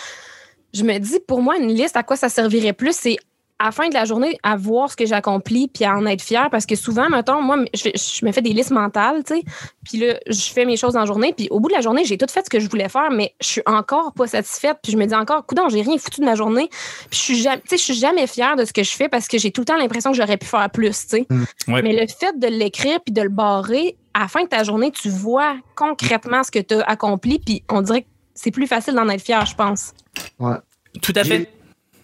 je 0.73 0.83
me 0.83 0.97
dis, 0.97 1.19
pour 1.27 1.43
moi, 1.43 1.57
une 1.57 1.67
liste, 1.71 1.95
à 1.95 2.01
quoi 2.01 2.15
ça 2.15 2.27
servirait 2.29 2.73
plus, 2.73 2.95
c'est 2.95 3.17
à 3.59 3.65
la 3.65 3.71
fin 3.71 3.89
de 3.89 3.93
la 3.93 4.05
journée, 4.05 4.37
à 4.41 4.55
voir 4.55 4.89
ce 4.89 4.95
que 4.95 5.05
j'ai 5.05 5.13
accompli 5.13 5.67
puis 5.67 5.83
à 5.83 5.95
en 5.95 6.05
être 6.05 6.21
fier. 6.21 6.49
Parce 6.49 6.65
que 6.65 6.75
souvent, 6.75 7.09
mettons, 7.09 7.41
moi, 7.41 7.57
je, 7.73 8.25
me 8.25 8.31
fais 8.31 8.41
des 8.41 8.53
listes 8.53 8.71
mentales, 8.71 9.23
tu 9.25 9.35
sais. 9.35 9.43
Puis 9.83 9.97
là, 9.97 10.17
je 10.27 10.51
fais 10.51 10.65
mes 10.65 10.77
choses 10.77 10.95
en 10.95 11.05
journée. 11.05 11.33
Puis 11.35 11.49
au 11.51 11.59
bout 11.59 11.67
de 11.67 11.73
la 11.73 11.81
journée, 11.81 12.05
j'ai 12.05 12.17
tout 12.17 12.25
fait 12.29 12.45
ce 12.45 12.49
que 12.49 12.59
je 12.59 12.69
voulais 12.69 12.87
faire, 12.87 13.11
mais 13.11 13.35
je 13.41 13.47
suis 13.47 13.61
encore 13.65 14.13
pas 14.13 14.27
satisfaite. 14.27 14.77
Puis 14.81 14.93
je 14.93 14.97
me 14.97 15.05
dis 15.05 15.13
encore, 15.13 15.45
coudon, 15.45 15.67
j'ai 15.67 15.81
rien 15.81 15.97
foutu 15.97 16.21
de 16.21 16.25
ma 16.25 16.35
journée. 16.35 16.69
Puis 16.69 17.09
je 17.11 17.17
suis 17.17 17.41
jamais, 17.41 17.61
tu 17.61 17.69
sais, 17.69 17.77
je 17.77 17.83
suis 17.83 17.93
jamais 17.95 18.27
fière 18.27 18.55
de 18.55 18.63
ce 18.63 18.71
que 18.71 18.83
je 18.83 18.91
fais 18.91 19.09
parce 19.09 19.27
que 19.27 19.37
j'ai 19.37 19.51
tout 19.51 19.61
le 19.61 19.65
temps 19.65 19.77
l'impression 19.77 20.11
que 20.11 20.17
j'aurais 20.17 20.37
pu 20.37 20.47
faire 20.47 20.69
plus, 20.69 21.07
tu 21.07 21.17
sais. 21.17 21.27
Ouais. 21.67 21.81
Mais 21.81 21.93
le 21.93 22.07
fait 22.07 22.39
de 22.39 22.47
l'écrire 22.47 23.01
puis 23.01 23.13
de 23.13 23.21
le 23.21 23.29
barrer, 23.29 23.97
à 24.13 24.21
la 24.21 24.27
fin 24.29 24.43
de 24.43 24.47
ta 24.47 24.63
journée, 24.63 24.91
tu 24.91 25.09
vois 25.09 25.57
concrètement 25.75 26.43
ce 26.43 26.51
que 26.51 26.59
tu 26.59 26.75
as 26.75 26.83
accompli. 26.83 27.39
Puis 27.39 27.63
on 27.69 27.81
dirait 27.81 28.03
que 28.03 28.07
c'est 28.33 28.51
plus 28.51 28.67
facile 28.67 28.93
d'en 28.93 29.09
être 29.09 29.21
fier, 29.21 29.45
je 29.45 29.55
pense. 29.55 29.91
Ouais. 30.39 30.55
Tout 31.01 31.13
à 31.15 31.25
fait. 31.25 31.49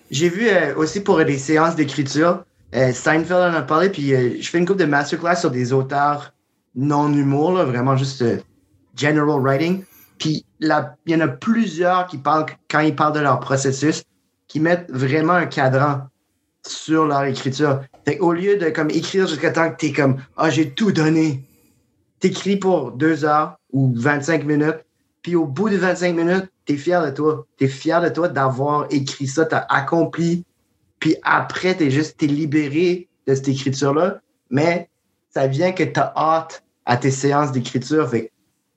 J'ai- 0.09 0.29
vu 0.29 0.47
euh, 0.49 0.75
aussi 0.75 1.01
pour 1.01 1.23
des 1.23 1.37
séances 1.37 1.75
d'écriture, 1.75 2.43
euh, 2.75 2.91
Seinfeld 2.93 3.53
en 3.53 3.53
a 3.53 3.61
parlé, 3.61 3.89
puis 3.89 4.13
euh, 4.13 4.37
je 4.39 4.49
fais 4.49 4.57
une 4.57 4.65
couple 4.65 4.79
de 4.79 4.85
masterclass 4.85 5.35
sur 5.37 5.51
des 5.51 5.73
auteurs 5.73 6.33
non-humour, 6.75 7.53
vraiment 7.65 7.95
juste 7.95 8.21
euh, 8.21 8.37
general 8.95 9.39
writing. 9.41 9.83
Puis 10.19 10.45
il 10.59 10.67
y 11.07 11.15
en 11.15 11.21
a 11.21 11.27
plusieurs 11.27 12.07
qui 12.07 12.17
parlent, 12.17 12.45
quand 12.69 12.79
ils 12.79 12.95
parlent 12.95 13.13
de 13.13 13.19
leur 13.19 13.39
processus, 13.39 14.03
qui 14.47 14.59
mettent 14.59 14.89
vraiment 14.91 15.33
un 15.33 15.45
cadran 15.47 16.07
sur 16.65 17.05
leur 17.05 17.23
écriture. 17.25 17.81
Fait 18.05 18.19
au 18.19 18.33
lieu 18.33 18.57
de 18.57 18.69
comme 18.69 18.89
écrire 18.89 19.27
jusqu'à 19.27 19.51
temps 19.51 19.71
que 19.71 19.77
tu 19.77 19.87
es 19.87 19.91
comme 19.93 20.17
Ah, 20.37 20.49
j'ai 20.49 20.71
tout 20.71 20.91
donné, 20.91 21.43
t'écris 22.19 22.57
pour 22.57 22.91
deux 22.91 23.25
heures 23.25 23.57
ou 23.71 23.93
25 23.95 24.45
minutes, 24.45 24.84
puis 25.25 25.35
au 25.35 25.47
bout 25.47 25.71
de 25.71 25.77
25 25.77 26.15
minutes, 26.15 26.51
t'es 26.65 26.77
fier 26.77 27.03
de 27.03 27.09
toi. 27.09 27.47
T'es 27.57 27.67
fier 27.67 27.99
de 27.99 28.09
toi 28.09 28.27
d'avoir 28.27 28.85
écrit 28.91 29.25
ça, 29.25 29.43
t'as 29.43 29.65
accompli, 29.69 30.45
puis 30.99 31.15
après, 31.23 31.73
t'es 31.73 31.89
juste, 31.89 32.17
t'es 32.17 32.27
libéré 32.27 33.09
de 33.25 33.33
cette 33.33 33.47
écriture-là, 33.47 34.21
mais 34.51 34.87
ça 35.31 35.47
vient 35.47 35.71
que 35.71 35.81
t'as 35.81 36.13
hâte 36.15 36.63
à 36.85 36.97
tes 36.97 37.09
séances 37.09 37.51
d'écriture. 37.51 38.07
Fait 38.07 38.31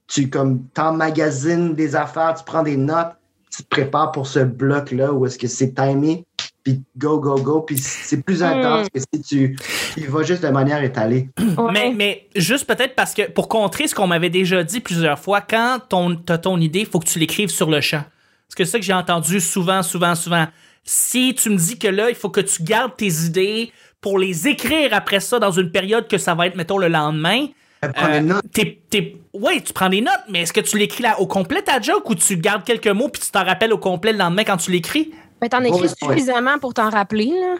tu 0.06 0.30
comme 0.30 0.64
t'emmagasines 0.68 1.74
des 1.74 1.94
affaires, 1.94 2.32
tu 2.32 2.44
prends 2.44 2.62
des 2.62 2.78
notes, 2.78 3.12
tu 3.50 3.62
te 3.62 3.68
prépares 3.68 4.12
pour 4.12 4.26
ce 4.26 4.38
bloc-là 4.38 5.12
où 5.12 5.26
est-ce 5.26 5.38
que 5.38 5.48
c'est 5.48 5.74
timé, 5.74 6.24
puis 6.72 6.82
go, 6.96 7.18
go, 7.18 7.36
go, 7.40 7.60
puis 7.62 7.78
c'est 7.78 8.22
plus 8.22 8.42
intense 8.42 8.88
que 8.92 9.00
si 9.00 9.22
tu, 9.22 9.56
tu 9.94 10.00
y 10.00 10.06
vas 10.06 10.22
juste 10.22 10.42
de 10.42 10.48
manière 10.48 10.82
étalée. 10.82 11.28
Ouais. 11.56 11.72
Mais, 11.72 11.92
mais 11.96 12.28
juste 12.36 12.66
peut-être 12.66 12.94
parce 12.94 13.14
que 13.14 13.30
pour 13.30 13.48
contrer 13.48 13.86
ce 13.88 13.94
qu'on 13.94 14.06
m'avait 14.06 14.30
déjà 14.30 14.62
dit 14.62 14.80
plusieurs 14.80 15.18
fois, 15.18 15.40
quand 15.40 15.78
ton, 15.88 16.14
t'as 16.16 16.38
ton 16.38 16.58
idée, 16.60 16.80
il 16.80 16.86
faut 16.86 16.98
que 17.00 17.06
tu 17.08 17.18
l'écrives 17.18 17.50
sur 17.50 17.70
le 17.70 17.80
champ. 17.80 18.02
Parce 18.48 18.54
que 18.56 18.64
c'est 18.64 18.72
ça 18.72 18.78
que 18.78 18.84
j'ai 18.84 18.92
entendu 18.92 19.40
souvent, 19.40 19.82
souvent, 19.82 20.14
souvent. 20.14 20.46
Si 20.84 21.34
tu 21.34 21.50
me 21.50 21.56
dis 21.56 21.78
que 21.78 21.88
là, 21.88 22.08
il 22.10 22.14
faut 22.14 22.30
que 22.30 22.40
tu 22.40 22.62
gardes 22.62 22.96
tes 22.96 23.12
idées 23.24 23.72
pour 24.00 24.18
les 24.18 24.48
écrire 24.48 24.90
après 24.92 25.20
ça 25.20 25.38
dans 25.38 25.50
une 25.50 25.70
période 25.70 26.06
que 26.08 26.18
ça 26.18 26.34
va 26.34 26.46
être, 26.46 26.56
mettons, 26.56 26.78
le 26.78 26.88
lendemain, 26.88 27.46
Elle 27.80 27.92
prend 27.92 28.08
des 28.08 28.20
notes. 28.20 28.44
t'es- 28.52 28.80
t'es- 28.88 29.16
ouais, 29.34 29.60
tu 29.60 29.72
prends 29.72 29.88
des 29.88 30.00
notes, 30.00 30.22
mais 30.30 30.42
est-ce 30.42 30.52
que 30.52 30.60
tu 30.60 30.78
l'écris 30.78 31.02
là 31.02 31.20
au 31.20 31.26
complet 31.26 31.62
ta 31.62 31.80
joke 31.80 32.08
ou 32.08 32.14
tu 32.14 32.36
gardes 32.36 32.64
quelques 32.64 32.88
mots 32.88 33.08
puis 33.08 33.20
tu 33.22 33.30
t'en 33.30 33.44
rappelles 33.44 33.72
au 33.72 33.78
complet 33.78 34.12
le 34.12 34.18
lendemain 34.18 34.44
quand 34.44 34.56
tu 34.56 34.70
l'écris? 34.70 35.10
Ben, 35.40 35.48
t'en 35.48 35.60
écris 35.62 35.80
Bullet 35.80 35.92
point. 36.00 36.12
suffisamment 36.12 36.58
pour 36.58 36.74
t'en 36.74 36.90
rappeler, 36.90 37.26
là. 37.30 37.56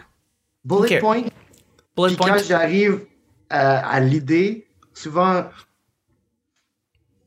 Bullet 0.65 0.99
point. 0.99 1.21
Bullet 1.95 2.07
Puis 2.07 2.15
point. 2.17 2.27
quand 2.29 2.43
j'arrive 2.47 3.05
à, 3.49 3.87
à 3.89 3.99
l'idée, 3.99 4.67
souvent, 4.93 5.45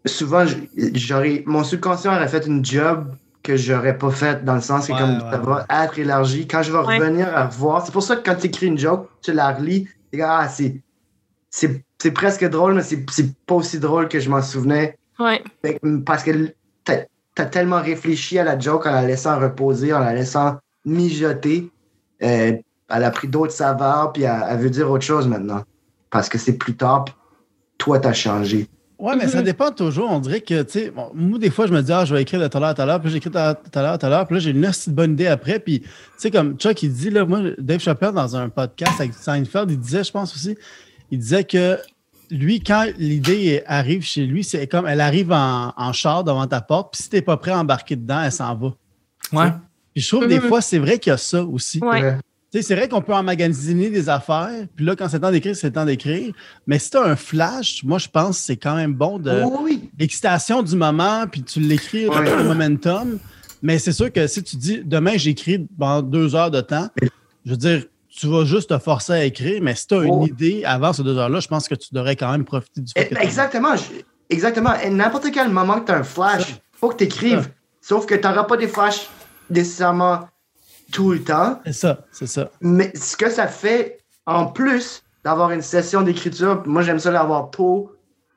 souvent, 0.06 0.44
j'aurais, 0.94 1.42
mon 1.46 1.64
subconscient 1.64 2.14
aurait 2.14 2.28
fait 2.28 2.46
une 2.46 2.64
job 2.64 3.14
que 3.42 3.56
j'aurais 3.56 3.96
pas 3.98 4.10
faite 4.10 4.44
dans 4.44 4.54
le 4.54 4.60
sens 4.60 4.86
que 4.86 4.92
Ouais, 4.92 4.98
comme 4.98 5.14
ouais. 5.14 5.30
ça 5.30 5.38
va 5.38 5.66
être 5.84 5.98
élargi. 5.98 6.46
Quand 6.46 6.62
je 6.62 6.70
vais 6.72 6.78
Ouais. 6.78 6.98
revenir 6.98 7.36
à 7.36 7.46
voir, 7.46 7.84
c'est 7.84 7.92
pour 7.92 8.02
ça 8.02 8.16
que 8.16 8.22
quand 8.28 8.36
tu 8.36 8.46
écris 8.46 8.66
une 8.66 8.78
joke, 8.78 9.08
tu 9.20 9.32
la 9.32 9.52
relis, 9.52 9.88
ah, 10.22 10.48
c'est, 10.48 10.80
c'est, 11.50 11.84
c'est 11.98 12.12
presque 12.12 12.44
drôle, 12.48 12.74
mais 12.74 12.82
c'est, 12.82 13.04
c'est 13.10 13.34
pas 13.46 13.54
aussi 13.56 13.78
drôle 13.80 14.08
que 14.08 14.20
je 14.20 14.30
m'en 14.30 14.42
souvenais. 14.42 14.96
Parce 16.06 16.22
que 16.22 16.54
t'as, 17.34 17.46
tellement 17.46 17.80
réfléchi 17.80 18.38
à 18.38 18.44
la 18.44 18.58
joke 18.58 18.86
en 18.86 18.92
la 18.92 19.06
laissant 19.06 19.38
reposer, 19.38 19.92
en 19.92 20.00
la 20.00 20.14
laissant 20.14 20.58
mijoter. 20.84 21.70
Euh, 22.22 22.52
elle 22.88 23.04
a 23.04 23.10
pris 23.10 23.28
d'autres 23.28 23.52
saveurs, 23.52 24.12
puis 24.12 24.24
elle, 24.24 24.44
elle 24.48 24.58
veut 24.58 24.70
dire 24.70 24.90
autre 24.90 25.04
chose 25.04 25.26
maintenant. 25.26 25.62
Parce 26.10 26.28
que 26.28 26.38
c'est 26.38 26.54
plus 26.54 26.76
tard, 26.76 27.04
puis 27.04 27.14
toi, 27.78 27.98
t'as 27.98 28.12
changé. 28.12 28.68
Ouais, 28.98 29.16
mais 29.16 29.26
ça 29.26 29.38
Mhm. 29.38 29.44
dépend 29.44 29.70
toujours. 29.72 30.10
On 30.12 30.20
dirait 30.20 30.42
que, 30.42 30.62
tu 30.62 30.70
sais, 30.70 30.90
bon, 30.90 31.10
moi, 31.12 31.36
des 31.38 31.50
fois, 31.50 31.66
je 31.66 31.72
me 31.72 31.82
dis, 31.82 31.90
ah, 31.92 32.04
je 32.04 32.14
vais 32.14 32.22
écrire 32.22 32.38
de 32.40 32.46
tout 32.46 32.58
à 32.58 32.60
l'heure, 32.60 32.74
tout 32.74 32.82
à 32.82 32.86
l'heure, 32.86 33.00
puis 33.00 33.10
j'écris 33.10 33.30
tout 33.30 33.38
à 33.38 33.54
tout 33.54 33.76
à 33.76 33.82
l'heure, 33.82 33.98
tout 33.98 34.06
à 34.06 34.08
l'heure, 34.08 34.26
puis 34.26 34.34
là, 34.34 34.40
j'ai 34.40 34.50
une 34.50 34.64
assez 34.64 34.92
bonne 34.92 35.12
idée 35.14 35.26
après. 35.26 35.58
Puis, 35.58 35.80
tu 35.80 35.88
sais, 36.18 36.30
comme 36.30 36.56
Chuck, 36.56 36.80
il 36.84 36.92
dit, 36.92 37.10
là, 37.10 37.24
moi, 37.24 37.40
Dave 37.58 37.80
Chappelle, 37.80 38.12
dans 38.12 38.36
un 38.36 38.48
podcast 38.48 39.00
avec 39.00 39.14
Seinfeld, 39.14 39.72
il 39.72 39.80
disait, 39.80 40.04
je 40.04 40.12
pense 40.12 40.32
aussi, 40.36 40.56
il 41.10 41.18
disait 41.18 41.42
que 41.42 41.78
lui, 42.32 42.60
quand 42.60 42.86
l'idée 42.98 43.62
arrive 43.66 44.02
chez 44.02 44.24
lui, 44.26 44.42
c'est 44.42 44.66
comme 44.66 44.86
elle 44.86 45.00
arrive 45.00 45.30
en, 45.32 45.72
en 45.76 45.92
char 45.92 46.24
devant 46.24 46.46
ta 46.46 46.60
porte, 46.60 46.94
puis 46.94 47.02
si 47.02 47.08
t'es 47.10 47.22
pas 47.22 47.36
prêt 47.36 47.52
à 47.52 47.58
embarquer 47.60 47.94
dedans, 47.96 48.22
elle 48.24 48.32
s'en 48.32 48.54
va. 48.56 48.68
Ouais. 49.32 49.50
Puis 49.94 50.02
je 50.02 50.08
trouve, 50.08 50.26
des 50.26 50.40
Mhm. 50.40 50.48
fois, 50.48 50.60
c'est 50.60 50.78
vrai 50.78 50.98
qu'il 50.98 51.10
y 51.10 51.14
a 51.14 51.18
ça 51.18 51.44
aussi. 51.44 51.78
Ouais. 51.80 52.16
Tu 52.50 52.58
sais, 52.58 52.62
c'est 52.62 52.74
vrai 52.74 52.88
qu'on 52.88 53.00
peut 53.02 53.14
emmagasiner 53.14 53.88
des 53.90 54.08
affaires, 54.08 54.66
puis 54.74 54.84
là, 54.84 54.96
quand 54.96 55.08
c'est 55.08 55.16
le 55.18 55.22
temps 55.22 55.30
d'écrire, 55.30 55.54
c'est 55.56 55.68
le 55.68 55.72
temps 55.72 55.84
d'écrire. 55.86 56.34
Mais 56.66 56.78
si 56.78 56.90
tu 56.90 56.96
as 56.98 57.04
un 57.04 57.16
flash, 57.16 57.82
moi, 57.84 57.98
je 57.98 58.08
pense 58.08 58.38
que 58.38 58.44
c'est 58.44 58.56
quand 58.56 58.74
même 58.76 58.92
bon 58.94 59.18
de 59.18 59.42
oui, 59.44 59.50
oui. 59.62 59.90
l'excitation 59.98 60.62
du 60.62 60.76
moment, 60.76 61.24
puis 61.30 61.42
tu 61.42 61.60
l'écris 61.60 62.08
Ouais. 62.08 62.16
avec 62.16 62.36
le 62.36 62.44
momentum. 62.44 63.18
Mais 63.62 63.78
c'est 63.78 63.92
sûr 63.92 64.12
que 64.12 64.26
si 64.26 64.42
tu 64.42 64.56
dis 64.56 64.82
demain, 64.84 65.12
j'écris 65.16 65.66
pendant 65.78 66.02
deux 66.02 66.34
heures 66.34 66.50
de 66.50 66.60
temps, 66.60 66.88
je 67.46 67.50
veux 67.52 67.56
dire, 67.56 67.84
tu 68.14 68.26
vas 68.28 68.44
juste 68.44 68.70
te 68.70 68.78
forcer 68.78 69.12
à 69.12 69.24
écrire, 69.24 69.60
mais 69.62 69.74
si 69.74 69.86
tu 69.86 69.94
as 69.94 70.02
une 70.04 70.14
Oh. 70.22 70.26
idée 70.26 70.64
avant 70.64 70.92
ces 70.92 71.02
deux 71.02 71.16
heures-là, 71.16 71.40
je 71.40 71.48
pense 71.48 71.66
que 71.68 71.74
tu 71.74 71.88
devrais 71.92 72.14
quand 72.16 72.30
même 72.30 72.44
profiter 72.44 72.80
du 72.82 72.92
fait 72.94 73.08
que 73.08 73.12
Eh, 73.12 73.16
t'as- 73.16 73.22
Exactement. 73.22 73.74
je- 73.76 74.02
Exactement. 74.30 74.72
N'importe 74.90 75.30
quel 75.32 75.50
moment 75.50 75.80
que 75.80 75.86
tu 75.86 75.92
as 75.92 75.96
un 75.96 76.02
flash, 76.04 76.56
faut 76.78 76.88
que 76.88 76.96
tu 76.96 77.04
écrives. 77.04 77.50
Sauf 77.80 78.06
que 78.06 78.14
tu 78.14 78.26
n'auras 78.26 78.44
pas 78.44 78.56
des 78.56 78.68
flashs 78.68 79.08
nécessairement 79.50 80.28
tout 80.90 81.12
le 81.12 81.22
temps. 81.22 81.60
C'est 81.66 81.72
ça, 81.72 81.98
c'est 82.12 82.26
ça. 82.26 82.50
Mais 82.60 82.92
ce 82.96 83.16
que 83.16 83.28
ça 83.30 83.46
fait, 83.46 83.98
en 84.26 84.46
plus 84.46 85.02
d'avoir 85.24 85.50
une 85.50 85.62
session 85.62 86.02
d'écriture, 86.02 86.62
moi 86.66 86.82
j'aime 86.82 86.98
ça 86.98 87.10
l'avoir 87.10 87.50
tôt 87.50 87.92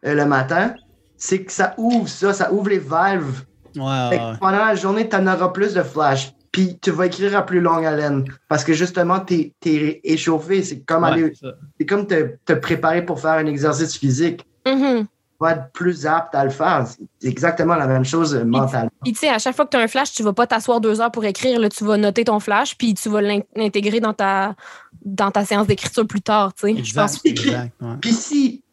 euh, 0.05 0.13
le 0.13 0.25
matin, 0.25 0.73
c'est 1.17 1.43
que 1.43 1.51
ça 1.51 1.73
ouvre 1.77 2.07
ça, 2.09 2.33
ça 2.33 2.51
ouvre 2.51 2.69
les 2.69 2.79
valves. 2.79 3.43
Ouais, 3.75 3.81
ouais. 3.83 4.19
pendant 4.39 4.65
la 4.65 4.75
journée, 4.75 5.07
tu 5.09 5.15
en 5.15 5.27
auras 5.27 5.49
plus 5.49 5.73
de 5.73 5.83
flash. 5.83 6.31
Puis 6.55 6.79
tu 6.81 6.89
vas 6.91 7.07
écrire 7.07 7.35
à 7.35 7.45
plus 7.45 7.59
longue 7.59 7.83
haleine. 7.83 8.23
Parce 8.47 8.63
que 8.63 8.71
justement, 8.71 9.19
tu 9.19 9.51
es, 9.65 9.99
échauffé. 10.05 10.63
C'est 10.63 10.79
comme, 10.85 11.03
Ouais, 11.03 11.09
aller, 11.09 11.33
c'est 11.77 11.85
comme 11.85 12.07
te, 12.07 12.37
te 12.45 12.53
préparer 12.53 13.03
pour 13.05 13.19
faire 13.19 13.31
un 13.33 13.45
exercice 13.45 13.97
physique. 13.97 14.45
Mhm. 14.65 15.01
Tu 15.05 15.07
vas 15.41 15.51
être 15.51 15.69
plus 15.73 16.05
apte 16.07 16.33
à 16.33 16.45
le 16.45 16.49
faire. 16.49 16.87
C'est 17.19 17.27
exactement 17.27 17.75
la 17.75 17.87
même 17.87 18.05
chose 18.05 18.33
euh, 18.33 18.45
mentalement. 18.45 18.89
Puis, 19.03 19.11
tu 19.11 19.19
sais, 19.19 19.27
à 19.27 19.37
chaque 19.37 19.53
fois 19.53 19.65
que 19.65 19.71
tu 19.71 19.75
as 19.75 19.81
un 19.81 19.89
flash, 19.89 20.13
tu 20.13 20.23
vas 20.23 20.31
pas 20.31 20.47
t'asseoir 20.47 20.79
deux 20.79 21.01
heures 21.01 21.11
pour 21.11 21.25
écrire. 21.25 21.59
Là, 21.59 21.67
tu 21.67 21.83
vas 21.83 21.97
noter 21.97 22.23
ton 22.23 22.39
flash, 22.39 22.77
puis 22.77 22.93
tu 22.93 23.09
vas 23.09 23.21
l'in- 23.21 23.41
l'intégrer 23.53 23.99
dans 23.99 24.13
ta, 24.13 24.55
dans 25.03 25.31
ta 25.31 25.43
séance 25.43 25.67
d'écriture 25.67 26.07
plus 26.07 26.21
tard. 26.21 26.53
tu 26.53 26.73
sais. 26.77 26.83
Je 26.85 26.93
pense. 26.95 27.19
exact. 27.25 27.73
ouais. 27.81 27.95
Puis 27.99 28.13
si 28.13 28.63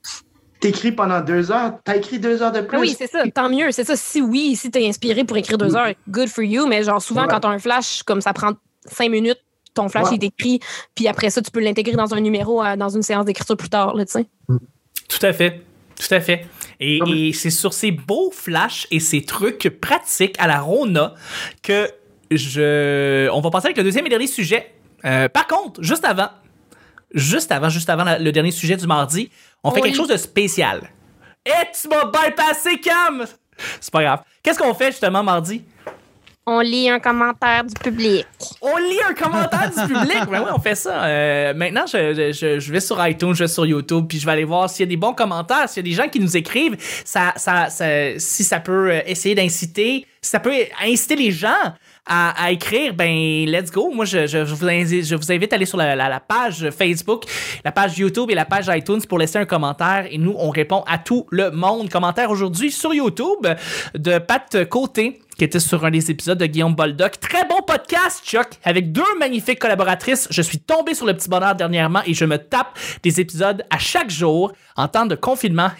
tu 0.62 0.68
écris 0.68 0.92
pendant 0.92 1.20
deux 1.20 1.50
heures, 1.50 1.74
tu 1.84 1.90
as 1.90 1.96
écrit 1.96 2.18
deux 2.18 2.40
heures 2.42 2.52
de 2.52 2.60
plus. 2.62 2.78
Oui, 2.78 2.94
c'est 2.96 3.08
ça. 3.08 3.24
Tant 3.34 3.50
mieux. 3.50 3.70
C'est 3.72 3.84
ça. 3.84 3.96
Si 3.96 4.22
oui, 4.22 4.56
si 4.56 4.70
tu 4.70 4.78
es 4.80 4.88
inspiré 4.88 5.24
pour 5.24 5.36
écrire 5.36 5.58
deux 5.58 5.76
heures, 5.76 5.92
good 6.08 6.28
for 6.28 6.44
you. 6.44 6.66
Mais 6.66 6.82
genre, 6.84 7.02
souvent, 7.02 7.22
Ouais. 7.22 7.28
quand 7.28 7.40
tu 7.40 7.46
as 7.48 7.50
un 7.50 7.58
flash, 7.58 8.02
comme 8.04 8.20
ça 8.20 8.32
prend 8.32 8.52
cinq 8.86 9.10
minutes, 9.10 9.38
ton 9.74 9.88
flash 9.88 10.08
Ouais. 10.08 10.14
est 10.14 10.24
écrit, 10.24 10.60
puis 10.94 11.08
après 11.08 11.30
ça, 11.30 11.42
tu 11.42 11.50
peux 11.50 11.60
l'intégrer 11.60 11.96
dans 11.96 12.14
un 12.14 12.20
numéro, 12.20 12.62
euh, 12.62 12.76
dans 12.76 12.88
une 12.90 13.02
séance 13.02 13.24
d'écriture 13.24 13.56
plus 13.56 13.68
tard. 13.70 13.94
Là, 13.94 14.04
tu 14.04 14.12
sais. 14.12 14.26
Tout 15.08 15.26
à 15.26 15.32
fait. 15.32 15.60
Tout 15.96 16.14
à 16.14 16.20
fait. 16.20 16.46
Et 16.80 17.32
c'est 17.34 17.50
sur 17.50 17.72
ces 17.72 17.90
beaux 17.92 18.30
flashs 18.32 18.86
et 18.90 18.98
ces 19.00 19.22
trucs 19.24 19.68
pratiques 19.80 20.34
à 20.38 20.46
la 20.46 20.60
Rona 20.60 21.14
que 21.62 21.88
je. 22.30 23.28
On 23.30 23.40
va 23.40 23.50
passer 23.50 23.66
avec 23.66 23.76
le 23.76 23.84
deuxième 23.84 24.06
et 24.06 24.08
dernier 24.08 24.26
sujet. 24.26 24.72
Euh, 25.04 25.28
par 25.28 25.46
contre, 25.46 25.82
juste 25.82 26.04
avant, 26.04 26.28
juste 27.14 27.52
avant, 27.52 27.68
juste 27.68 27.88
avant 27.90 28.04
la- 28.04 28.18
le 28.18 28.32
dernier 28.32 28.50
sujet 28.50 28.76
du 28.76 28.86
mardi, 28.86 29.30
on 29.62 29.70
fait 29.70 29.80
Oui. 29.80 29.88
quelque 29.88 29.96
chose 29.96 30.08
de 30.08 30.16
spécial. 30.16 30.82
Et 31.44 31.50
tu 31.80 31.88
m'as 31.88 32.04
bypassé, 32.06 32.78
Cam! 32.80 33.24
C'est 33.80 33.92
pas 33.92 34.02
grave. 34.02 34.20
Qu'est-ce 34.42 34.58
qu'on 34.58 34.74
fait 34.74 34.90
justement 34.92 35.22
mardi? 35.22 35.62
On 36.44 36.58
lit 36.58 36.90
un 36.90 36.98
commentaire 36.98 37.62
du 37.62 37.74
public. 37.74 38.26
On 38.60 38.76
lit 38.76 38.98
un 39.08 39.14
commentaire 39.14 39.70
du 39.70 39.94
public? 39.94 40.24
Ben 40.28 40.42
oui, 40.42 40.50
on 40.52 40.58
fait 40.58 40.74
ça. 40.74 41.04
Euh, 41.04 41.54
maintenant, 41.54 41.84
je, 41.86 42.32
je, 42.32 42.58
je 42.58 42.72
vais 42.72 42.80
sur 42.80 43.04
iTunes, 43.06 43.32
je 43.32 43.44
vais 43.44 43.48
sur 43.48 43.64
YouTube, 43.64 44.06
puis 44.08 44.18
je 44.18 44.26
vais 44.26 44.32
aller 44.32 44.42
voir 44.44 44.68
s'il 44.68 44.80
y 44.80 44.88
a 44.88 44.90
des 44.90 44.96
bons 44.96 45.12
commentaires, 45.12 45.68
s'il 45.68 45.86
y 45.86 45.88
a 45.88 45.90
des 45.90 46.02
gens 46.02 46.08
qui 46.08 46.18
nous 46.18 46.36
écrivent, 46.36 46.76
ça, 47.04 47.32
ça, 47.36 47.70
ça- 47.70 48.18
si 48.18 48.42
ça 48.42 48.58
peut 48.58 48.90
euh, 48.90 49.00
essayer 49.06 49.36
d'inciter, 49.36 50.04
si 50.20 50.30
ça 50.30 50.40
peut 50.40 50.52
inciter 50.84 51.14
les 51.14 51.30
gens 51.30 51.74
à, 52.06 52.44
à 52.44 52.50
écrire, 52.50 52.94
ben 52.94 53.44
let's 53.46 53.70
go. 53.70 53.90
Moi, 53.94 54.04
je, 54.04 54.26
je, 54.26 54.44
je 54.44 54.54
vous, 54.54 54.66
invite, 54.68 55.04
je 55.06 55.14
vous 55.14 55.30
invite 55.30 55.52
à 55.52 55.56
aller 55.56 55.66
sur 55.66 55.78
la, 55.78 55.94
la- 55.94 56.08
la 56.08 56.20
page 56.20 56.68
Facebook, 56.70 57.24
la 57.64 57.70
page 57.72 57.96
YouTube 57.98 58.30
et 58.30 58.34
la 58.34 58.44
page 58.44 58.66
iTunes 58.68 59.00
pour 59.08 59.18
laisser 59.18 59.38
un 59.38 59.44
commentaire. 59.44 60.06
Et 60.10 60.18
nous, 60.18 60.34
on 60.36 60.50
répond 60.50 60.82
à 60.88 60.98
tout 60.98 61.26
le 61.30 61.50
monde. 61.52 61.88
Commentaire 61.90 62.30
aujourd'hui 62.30 62.72
sur 62.72 62.92
YouTube 62.92 63.46
de 63.94 64.18
Pat 64.18 64.64
Côté 64.68 65.20
qui 65.42 65.46
était 65.46 65.58
sur 65.58 65.84
un 65.84 65.90
des 65.90 66.08
épisodes 66.08 66.38
de 66.38 66.46
Guillaume 66.46 66.76
Boldoc. 66.76 67.18
Très 67.18 67.44
bon 67.48 67.62
podcast, 67.66 68.24
Chuck, 68.24 68.46
avec 68.62 68.92
deux 68.92 69.02
magnifiques 69.18 69.58
collaboratrices. 69.58 70.28
Je 70.30 70.40
suis 70.40 70.60
tombé 70.60 70.94
sur 70.94 71.04
le 71.04 71.14
petit 71.14 71.28
bonheur 71.28 71.56
dernièrement 71.56 71.98
et 72.06 72.14
je 72.14 72.24
me 72.24 72.38
tape 72.38 72.78
des 73.02 73.18
épisodes 73.18 73.64
à 73.68 73.78
chaque 73.78 74.08
jour 74.08 74.52
en 74.76 74.86
temps 74.86 75.04
de 75.04 75.16
confinement. 75.16 75.70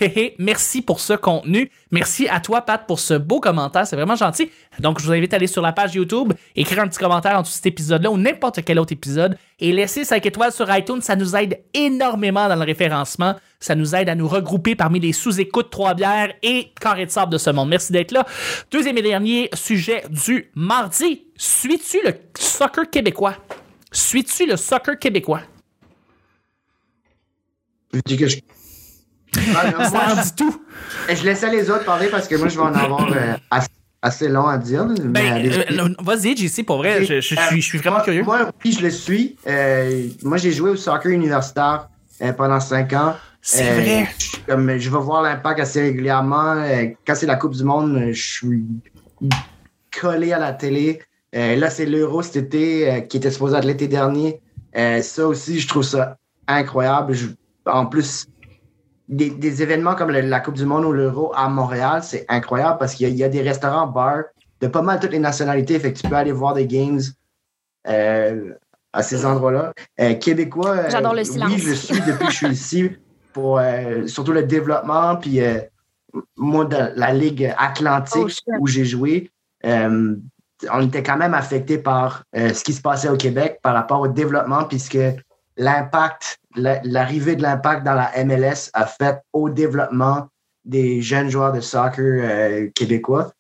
Merci 0.40 0.83
pour 0.83 0.99
ce 0.99 1.12
contenu. 1.12 1.71
Merci 1.92 2.26
à 2.28 2.40
toi, 2.40 2.62
Pat, 2.62 2.85
pour 2.85 2.99
ce 2.99 3.14
beau 3.14 3.38
commentaire. 3.38 3.87
C'est 3.87 3.95
vraiment 3.95 4.16
gentil. 4.16 4.50
Donc, 4.81 4.99
je 4.99 5.07
vous 5.07 5.12
invite 5.12 5.33
à 5.33 5.37
aller 5.37 5.47
sur 5.47 5.62
la 5.62 5.71
page 5.71 5.95
YouTube, 5.95 6.33
écrire 6.57 6.81
un 6.81 6.88
petit 6.88 6.99
commentaire 6.99 7.38
en 7.38 7.42
dessous 7.42 7.52
de 7.52 7.57
cet 7.57 7.66
épisode-là 7.66 8.11
ou 8.11 8.19
n'importe 8.19 8.64
quel 8.64 8.81
autre 8.81 8.92
épisode 8.92 9.38
et 9.61 9.71
laisser 9.71 10.04
5 10.04 10.26
étoiles 10.26 10.50
sur 10.50 10.75
iTunes. 10.76 11.02
Ça 11.02 11.14
nous 11.14 11.37
aide 11.37 11.61
énormément 11.73 12.49
dans 12.49 12.57
le 12.57 12.64
référencement. 12.64 13.37
Ça 13.62 13.75
nous 13.76 13.95
aide 13.95 14.09
à 14.09 14.14
nous 14.16 14.26
regrouper 14.26 14.75
parmi 14.75 14.99
les 14.99 15.12
sous-écoutes 15.12 15.71
Trois 15.71 15.95
bières 15.95 16.35
et 16.42 16.73
Carré 16.81 17.07
de 17.07 17.11
sable 17.12 17.33
de 17.33 17.38
ce 17.38 17.49
monde. 17.50 17.69
Merci 17.69 17.92
d'être 17.92 18.11
là. 18.11 18.26
Deuxième 18.73 18.99
et 18.99 19.02
dernier 19.02 19.49
sujet 19.54 20.02
du 20.11 20.50
mardi. 20.57 21.23
Suis-tu 21.37 21.99
le 22.04 22.12
soccer 22.37 22.90
québécois? 22.90 23.37
Suis-tu 23.92 24.47
le 24.47 24.57
soccer 24.57 24.99
québécois? 24.99 25.42
Je 27.95 28.00
dis 28.04 28.16
que 28.16 28.28
je. 28.28 28.37
Ah, 29.57 29.71
non, 29.71 29.85
Ça 29.85 29.90
moi, 29.90 30.02
en 30.19 30.23
dit 30.23 30.35
tout. 30.37 30.62
je, 31.09 31.14
je 31.14 31.25
laissais 31.25 31.50
les 31.50 31.71
autres 31.71 31.85
parler 31.87 32.09
parce 32.09 32.28
que 32.28 32.35
moi, 32.37 32.49
je 32.49 32.57
vais 32.57 32.62
en 32.64 32.75
avoir 32.75 33.11
euh, 33.11 33.35
assez, 33.50 33.69
assez 34.02 34.28
long 34.28 34.47
à 34.47 34.59
dire. 34.59 34.85
Ben, 35.04 35.33
allez-y. 35.35 35.78
euh, 35.81 35.88
vas-y, 36.00 36.37
JC, 36.37 36.64
pour 36.66 36.76
vrai, 36.78 37.02
je, 37.04 37.21
je- 37.21 37.35
je 37.35 37.40
suis, 37.49 37.62
je 37.62 37.66
suis 37.66 37.78
vraiment 37.78 38.00
curieux. 38.02 38.25
Moi, 38.25 38.50
oui, 38.62 38.73
je 38.73 38.81
le 38.83 38.90
suis. 38.90 39.37
Euh, 39.47 40.07
moi, 40.23 40.37
j'ai 40.37 40.52
joué 40.52 40.69
au 40.71 40.76
soccer 40.76 41.12
universitaire 41.12 41.88
euh, 42.21 42.33
pendant 42.35 42.61
cinq 42.61 42.92
ans. 42.92 43.14
C'est 43.45 43.69
Euh, 43.69 43.75
vrai. 43.75 44.09
je- 44.19 44.37
Comme, 44.47 44.79
je 44.79 44.89
vais 44.91 44.99
voir 44.99 45.21
l'impact 45.23 45.61
assez 45.61 45.83
régulièrement. 45.83 46.53
Euh, 46.57 46.87
quand 47.07 47.15
c'est 47.17 47.27
la 47.27 47.35
Coupe 47.37 47.55
du 47.55 47.65
Monde, 47.65 47.97
euh, 47.97 48.13
je 48.13 48.23
suis 48.23 48.65
collé 50.01 50.33
à 50.33 50.39
la 50.39 50.53
télé. 50.53 51.03
Euh, 51.35 51.57
là, 51.57 51.69
c'est 51.71 51.87
l'Euro 51.87 52.23
cet 52.23 52.37
été 52.37 52.91
euh, 52.91 53.01
qui 53.01 53.17
était 53.17 53.31
supposé 53.31 53.57
être 53.57 53.65
l'été 53.65 53.89
dernier. 53.89 54.41
Ça 55.03 55.27
aussi, 55.27 55.61
je 55.61 55.69
trouve 55.69 55.83
ça 55.83 56.17
incroyable. 56.49 57.13
Je- 57.15 57.29
en 57.67 57.87
plus, 57.87 58.25
des, 59.09 59.31
des 59.31 59.63
événements 59.63 59.95
comme 59.97 60.11
le- 60.11 60.21
la 60.23 60.41
Coupe 60.41 60.55
du 60.55 60.65
Monde 60.65 60.85
ou 60.85 60.93
l'Euro 60.93 61.33
à 61.35 61.49
Montréal, 61.49 62.03
c'est 62.03 62.25
incroyable 62.29 62.79
parce 62.79 62.95
qu'il 62.95 63.07
y, 63.09 63.11
a- 63.11 63.13
il 63.13 63.19
y 63.19 63.25
a 63.25 63.29
des 63.29 63.43
restaurants, 63.43 63.87
bars 63.89 64.23
de 64.61 64.69
pas 64.69 64.83
mal 64.83 65.01
toutes 65.01 65.11
les 65.13 65.19
nationalités. 65.19 65.79
Fait 65.81 65.93
que 65.93 65.99
tu 66.01 66.09
peux 66.09 66.15
aller 66.15 66.33
voir 66.33 66.55
des 66.55 66.67
games 66.67 67.01
à 67.85 69.03
ces 69.03 69.27
endroits-là. 69.27 69.73
Québécois, 70.21 70.89
J'adore 70.89 71.15
le 71.15 71.25
silence. 71.25 71.51
oui, 71.53 71.59
je 71.59 71.73
suis 71.75 72.01
depuis 72.01 72.27
que 72.27 72.33
je 72.33 72.37
suis 72.37 72.49
ici 72.49 72.91
pour 73.33 73.59
euh, 73.59 74.07
surtout 74.07 74.33
le 74.33 74.43
développement. 74.43 75.17
Puis 75.17 75.41
euh, 75.41 75.61
moi, 76.37 76.65
de 76.65 76.77
la 76.97 77.12
Ligue 77.12 77.53
Atlantique 77.59 78.39
Oh, 78.47 78.53
où 78.61 78.67
j'ai 78.67 78.85
joué, 78.85 79.31
euh, 79.67 80.15
on 80.71 80.87
était 80.87 81.03
quand 81.03 81.17
même 81.17 81.35
affecté 81.35 81.79
par 81.79 82.25
ce 82.35 82.62
qui 82.62 82.73
se 82.73 82.81
passait 82.81 83.09
au 83.09 83.17
Québec 83.17 83.59
par 83.62 83.75
rapport 83.75 84.01
au 84.01 84.09
développement, 84.09 84.65
puisque 84.65 84.99
l'impact 85.57 86.39
la- 86.55 86.81
l'arrivée 86.85 87.35
de 87.37 87.43
l'impact 87.43 87.83
dans 87.85 87.95
la 87.95 88.11
MLS 88.25 88.71
a 88.75 88.87
fait 88.87 89.19
au 89.33 89.49
développement 89.49 90.29
des 90.65 91.01
jeunes 91.03 91.31
joueurs 91.31 91.53
de 91.53 91.61
soccer 91.61 92.71
québécois. 92.75 93.33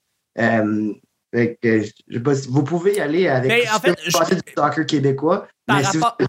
Fait 1.34 1.58
que, 1.62 1.80
je 1.82 1.90
sais 2.14 2.20
pas 2.20 2.34
si- 2.34 2.48
vous 2.50 2.62
pouvez 2.62 2.96
y 2.96 3.00
aller 3.00 3.28
avec 3.28 3.50
Mais 3.50 3.64
ce 3.66 3.74
en 3.76 3.78
fait, 3.80 3.94
que 3.94 4.04
vous 4.10 4.18
pensez 4.18 4.34
du 4.34 4.42
soccer 4.56 4.84
québécois. 4.86 5.46
Par 5.66 5.78
mais 5.78 5.84
si 5.84 5.96
vous- 5.96 6.04
rapport, 6.04 6.26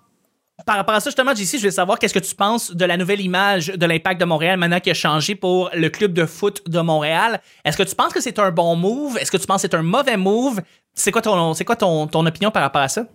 par 0.65 0.75
rapport 0.77 0.93
à 0.93 0.99
ça, 0.99 1.09
justement, 1.09 1.33
JC, 1.33 1.57
je 1.57 1.65
veux 1.65 1.71
savoir 1.71 1.97
qu'est-ce 1.97 2.13
que 2.13 2.19
tu 2.19 2.35
penses 2.35 2.71
de 2.71 2.85
la 2.85 2.95
nouvelle 2.95 3.21
image 3.21 3.67
de 3.67 3.85
l'Impact 3.85 4.21
de 4.21 4.25
Montréal 4.25 4.59
maintenant 4.59 4.79
qui 4.79 4.91
a 4.91 4.93
changé 4.93 5.35
pour 5.35 5.71
le 5.73 5.89
club 5.89 6.13
de 6.13 6.25
foot 6.25 6.61
de 6.67 6.79
Montréal. 6.79 7.41
Est-ce 7.65 7.75
que 7.75 7.83
tu 7.83 7.95
penses 7.95 8.13
que 8.13 8.21
c'est 8.21 8.37
un 8.37 8.51
bon 8.51 8.75
move? 8.75 9.17
Est-ce 9.17 9.31
que 9.31 9.37
tu 9.37 9.47
penses 9.47 9.63
que 9.63 9.67
c'est 9.69 9.75
un 9.75 9.81
mauvais 9.81 10.15
move? 10.15 10.61
C'est 10.93 11.11
quoi 11.11 11.21
ton, 11.21 11.53
c'est 11.55 11.65
quoi 11.65 11.75
ton, 11.75 12.05
ton 12.07 12.25
opinion 12.25 12.51
par 12.51 12.61
rapport 12.61 12.81
à 12.81 12.87
ça? 12.87 13.05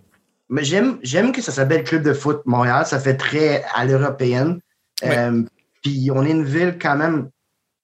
Mais 0.48 0.64
j'aime, 0.64 0.98
j'aime 1.02 1.30
que 1.30 1.42
ça 1.42 1.52
s'appelle 1.52 1.84
Club 1.84 2.02
de 2.02 2.12
foot 2.12 2.42
Montréal. 2.44 2.86
Ça 2.86 2.98
fait 2.98 3.16
très 3.16 3.64
à 3.74 3.84
l'européenne. 3.84 4.60
Euh, 5.04 5.42
puis 5.82 6.10
on 6.12 6.24
est 6.24 6.30
une 6.30 6.44
ville 6.44 6.76
quand 6.80 6.96
même 6.96 7.30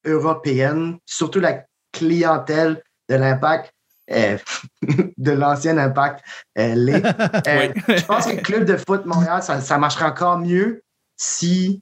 européenne, 0.05 0.99
surtout 1.07 1.41
la 1.41 1.65
clientèle 1.93 2.83
de 3.09 3.15
l'impact, 3.15 3.73
euh, 4.11 4.37
de 5.19 5.31
l'ancien 5.33 5.79
impact, 5.79 6.25
euh. 6.59 6.75
Euh, 7.47 7.69
Oui. 7.89 7.97
je 7.99 8.05
pense 8.05 8.27
que 8.27 8.37
le 8.37 8.43
Club 8.43 8.65
de 8.65 8.77
foot 8.77 9.07
Montréal, 9.07 9.43
ça, 9.43 9.61
ça 9.61 9.79
marcherait 9.79 10.05
encore 10.07 10.39
mieux 10.39 10.83
si 11.17 11.81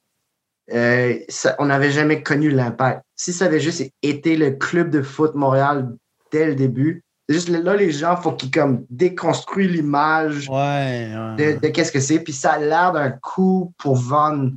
euh, 0.73 1.19
ça- 1.29 1.57
on 1.59 1.67
n'avait 1.67 1.91
jamais 1.91 2.23
connu 2.23 2.51
l'impact. 2.51 3.03
Si 3.17 3.33
ça 3.33 3.47
avait 3.47 3.61
juste 3.61 3.83
été 4.03 4.37
le 4.37 4.53
Club 4.53 4.91
de 4.91 5.03
foot 5.03 5.35
Montréal 5.35 5.89
dès 6.31 6.47
le 6.47 6.55
début, 6.55 7.03
c'est 7.29 7.35
juste 7.37 7.49
là, 7.49 7.77
les 7.77 7.91
gens, 7.93 8.17
faut 8.17 8.33
qu'ils 8.33 8.51
comme 8.51 8.85
déconstruisent 8.91 9.71
l'image 9.71 10.49
Ouais, 10.49 11.11
ouais. 11.15 11.55
de, 11.55 11.61
de 11.61 11.69
qu'est-ce 11.69 11.93
que 11.93 12.01
c'est. 12.01 12.21
Puis 12.21 12.33
ça 12.33 12.53
a 12.53 12.59
l'air 12.59 12.93
d'un 12.93 13.11
coup 13.11 13.73
pour 13.79 13.97
vendre 13.97 14.53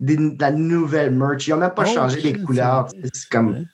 des- 0.00 0.16
de 0.16 0.36
la 0.40 0.50
nouvelle 0.50 1.10
merch. 1.12 1.46
Ils 1.46 1.50
n'ont 1.50 1.58
même 1.58 1.74
pas 1.74 1.84
Oh, 1.86 1.92
changé 1.94 2.20
les 2.20 2.40
couleurs. 2.40 2.88
C'est 3.12 3.28
comme. 3.30 3.64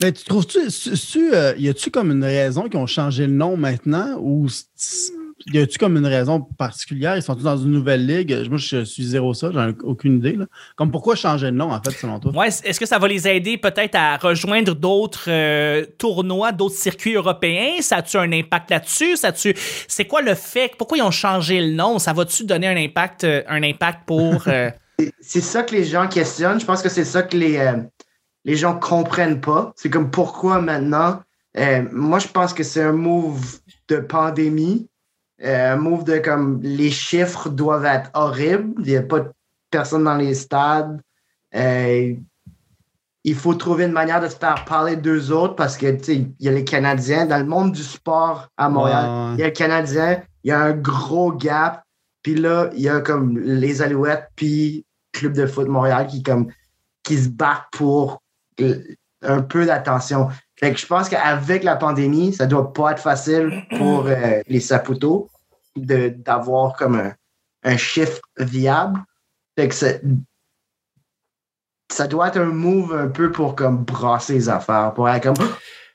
Mais 0.00 0.12
tu 0.12 0.24
trouves-tu, 0.24 1.34
euh, 1.34 1.54
y 1.58 1.68
a-tu 1.68 1.90
comme 1.90 2.12
une 2.12 2.22
raison 2.22 2.68
qu'ils 2.68 2.78
ont 2.78 2.86
changé 2.86 3.26
le 3.26 3.32
nom 3.32 3.56
maintenant 3.56 4.16
ou 4.20 4.46
y 5.52 5.58
a-tu 5.58 5.78
comme 5.78 5.96
une 5.96 6.06
raison 6.06 6.40
particulière? 6.40 7.16
Ils 7.16 7.22
sont 7.22 7.34
tous 7.34 7.42
dans 7.42 7.56
une 7.56 7.72
nouvelle 7.72 8.06
ligue? 8.06 8.32
Moi, 8.48 8.58
je 8.58 8.84
suis 8.84 9.02
zéro 9.04 9.34
ça, 9.34 9.50
j'en 9.52 9.70
ai 9.70 9.74
aucune 9.82 10.18
idée. 10.18 10.34
Là. 10.34 10.46
Comme 10.76 10.92
pourquoi 10.92 11.16
changer 11.16 11.46
le 11.46 11.56
nom, 11.56 11.72
en 11.72 11.82
fait, 11.82 11.90
selon 11.90 12.20
toi? 12.20 12.32
Ouais, 12.32 12.48
est-ce 12.48 12.78
que 12.78 12.86
ça 12.86 12.98
va 12.98 13.08
les 13.08 13.26
aider 13.26 13.56
peut-être 13.58 13.96
à 13.96 14.16
rejoindre 14.18 14.74
d'autres 14.74 15.28
euh, 15.28 15.84
tournois, 15.98 16.52
d'autres 16.52 16.76
circuits 16.76 17.14
européens? 17.14 17.80
Ça 17.80 17.96
a-tu 17.96 18.18
un 18.18 18.30
impact 18.30 18.70
là-dessus? 18.70 19.16
Ça 19.16 19.28
a-tu... 19.28 19.54
C'est 19.88 20.04
quoi 20.04 20.22
le 20.22 20.34
fait? 20.34 20.72
Pourquoi 20.78 20.98
ils 20.98 21.02
ont 21.02 21.10
changé 21.10 21.60
le 21.60 21.72
nom? 21.72 21.98
Ça 21.98 22.12
va-tu 22.12 22.44
donner 22.44 22.68
un 22.68 22.76
impact, 22.76 23.24
euh, 23.24 23.42
un 23.48 23.62
impact 23.64 24.00
pour. 24.06 24.46
euh, 24.46 24.70
C'est 25.20 25.40
ça 25.40 25.62
que 25.64 25.74
les 25.74 25.84
gens 25.84 26.08
questionnent. 26.08 26.60
Je 26.60 26.66
pense 26.66 26.82
que 26.82 26.88
c'est 26.88 27.04
ça 27.04 27.22
que 27.22 27.36
les, 27.36 27.56
euh, 27.58 27.76
les 28.48 28.56
gens 28.56 28.78
comprennent 28.78 29.42
pas. 29.42 29.74
C'est 29.76 29.90
comme 29.90 30.10
pourquoi 30.10 30.62
maintenant. 30.62 31.20
Euh, 31.58 31.84
moi, 31.92 32.18
je 32.18 32.28
pense 32.28 32.54
que 32.54 32.62
c'est 32.62 32.82
un 32.82 32.92
move 32.92 33.58
de 33.88 33.98
pandémie. 33.98 34.88
Euh, 35.44 35.74
un 35.74 35.76
move 35.76 36.04
de 36.04 36.16
comme 36.16 36.58
les 36.62 36.90
chiffres 36.90 37.50
doivent 37.50 37.84
être 37.84 38.10
horribles. 38.14 38.72
Il 38.78 38.90
n'y 38.90 38.96
a 38.96 39.02
pas 39.02 39.20
de 39.20 39.30
personne 39.70 40.04
dans 40.04 40.16
les 40.16 40.32
stades. 40.32 40.98
Euh, 41.54 42.14
il 43.22 43.34
faut 43.34 43.52
trouver 43.52 43.84
une 43.84 43.92
manière 43.92 44.22
de 44.22 44.28
se 44.28 44.36
faire 44.36 44.64
parler 44.64 44.96
d'eux 44.96 45.30
autres 45.30 45.54
parce 45.54 45.76
que 45.76 45.90
tu 45.90 46.04
sais, 46.04 46.16
il 46.16 46.46
y 46.46 46.48
a 46.48 46.52
les 46.52 46.64
Canadiens. 46.64 47.26
Dans 47.26 47.38
le 47.38 47.44
monde 47.44 47.72
du 47.72 47.82
sport 47.82 48.48
à 48.56 48.70
Montréal, 48.70 49.04
Ouais. 49.04 49.34
il 49.34 49.40
y 49.40 49.42
a 49.42 49.46
le 49.48 49.52
Canadien, 49.52 50.22
il 50.42 50.48
y 50.48 50.52
a 50.52 50.60
un 50.60 50.72
gros 50.72 51.32
gap. 51.32 51.82
Puis 52.22 52.34
là, 52.34 52.70
il 52.72 52.80
y 52.80 52.88
a 52.88 53.00
comme 53.02 53.38
les 53.38 53.82
Alouettes, 53.82 54.28
puis 54.36 54.86
Club 55.12 55.34
de 55.34 55.44
foot 55.46 55.68
Montréal 55.68 56.06
qui, 56.06 56.22
comme, 56.22 56.46
qui 57.02 57.18
se 57.18 57.28
battent 57.28 57.68
pour 57.72 58.22
un 59.22 59.42
peu 59.42 59.66
d'attention. 59.66 60.28
Fait 60.56 60.72
que 60.72 60.78
je 60.78 60.86
pense 60.86 61.08
qu'avec 61.08 61.62
la 61.64 61.76
pandémie, 61.76 62.32
ça 62.32 62.46
doit 62.46 62.72
pas 62.72 62.92
être 62.92 63.02
facile 63.02 63.64
pour 63.76 64.06
euh, 64.06 64.40
les 64.48 64.60
Saputo 64.60 65.28
d'avoir 65.76 66.74
comme 66.76 66.96
un, 66.96 67.12
un 67.64 67.76
chiffre 67.76 68.20
viable. 68.38 68.98
Fait 69.56 69.68
que 69.68 69.74
c'est- 69.74 70.02
ça 71.92 72.06
doit 72.06 72.28
être 72.28 72.36
un 72.38 72.46
move 72.46 72.92
un 72.94 73.08
peu 73.08 73.32
pour 73.32 73.54
comme 73.54 73.84
brasser 73.84 74.34
les 74.34 74.48
affaires, 74.48 74.92
pour 74.94 75.08
être 75.08 75.22
comme 75.22 75.46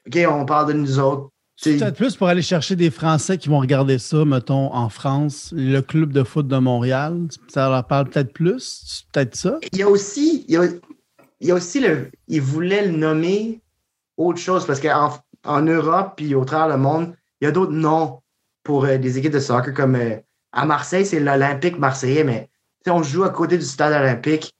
OK, 0.07 0.19
on 0.27 0.45
parle 0.45 0.67
de 0.69 0.73
nous 0.73 0.99
autres. 0.99 1.29
Peut-être 1.63 1.95
plus 1.95 2.17
pour 2.17 2.27
aller 2.27 2.41
chercher 2.41 2.75
des 2.75 2.89
Français 2.89 3.37
qui 3.37 3.47
vont 3.47 3.59
regarder 3.59 3.99
ça, 3.99 4.25
mettons, 4.25 4.73
en 4.73 4.89
France, 4.89 5.53
le 5.55 5.79
club 5.81 6.11
de 6.11 6.23
foot 6.23 6.47
de 6.47 6.57
Montréal. 6.57 7.27
Ça 7.47 7.69
leur 7.69 7.85
parle 7.85 8.09
peut-être 8.09 8.33
plus? 8.33 9.05
Peut-être 9.13 9.35
ça? 9.35 9.59
il 9.71 9.77
y 9.79 9.83
a 9.83 9.87
aussi, 9.87 10.45
il 10.47 10.55
y 10.55 10.57
a, 10.57 10.63
il 11.43 11.49
y 11.49 11.51
a 11.51 11.55
aussi 11.55 11.79
le, 11.79 12.09
il 12.27 12.41
voulait 12.41 12.85
le 12.87 12.91
nommer 12.91 13.61
autre 14.17 14.39
chose 14.39 14.65
parce 14.65 14.79
qu'en 14.79 15.13
en 15.45 15.61
Europe 15.61 16.13
puis 16.17 16.33
au 16.35 16.45
travers 16.45 16.75
le 16.75 16.81
monde, 16.81 17.15
il 17.41 17.45
y 17.45 17.47
a 17.47 17.51
d'autres 17.51 17.71
noms 17.73 18.21
pour 18.63 18.85
euh, 18.85 18.97
des 18.97 19.17
équipes 19.17 19.33
de 19.33 19.39
soccer 19.39 19.73
comme 19.73 19.95
euh, 19.95 20.15
à 20.53 20.65
Marseille, 20.65 21.05
c'est 21.05 21.19
l'Olympique 21.19 21.77
marseillais, 21.77 22.23
mais 22.23 22.49
sais, 22.85 22.91
on 22.91 23.03
joue 23.03 23.23
à 23.23 23.29
côté 23.29 23.57
du 23.57 23.65
stade 23.65 23.93
olympique. 23.93 24.53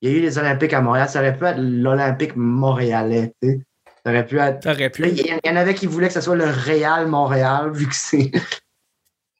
Il 0.00 0.10
y 0.10 0.14
a 0.14 0.16
eu 0.16 0.20
les 0.20 0.38
Olympiques 0.38 0.72
à 0.74 0.80
Montréal, 0.80 1.08
ça 1.08 1.18
aurait 1.20 1.36
pu 1.36 1.44
être 1.44 1.58
l'Olympique 1.58 2.36
montréalais. 2.36 3.34
Ça 3.42 4.10
aurait 4.10 4.26
pu 4.26 4.38
être. 4.38 4.92
Pu. 4.92 5.08
Il 5.08 5.26
y, 5.26 5.50
en- 5.50 5.56
avait 5.56 5.74
qui 5.74 5.86
voulaient 5.86 6.06
que 6.08 6.14
ce 6.14 6.20
soit 6.20 6.36
le 6.36 6.44
Real 6.46 7.08
Montréal, 7.08 7.70
vu 7.72 7.88
que 7.88 7.94
c'est 7.94 8.30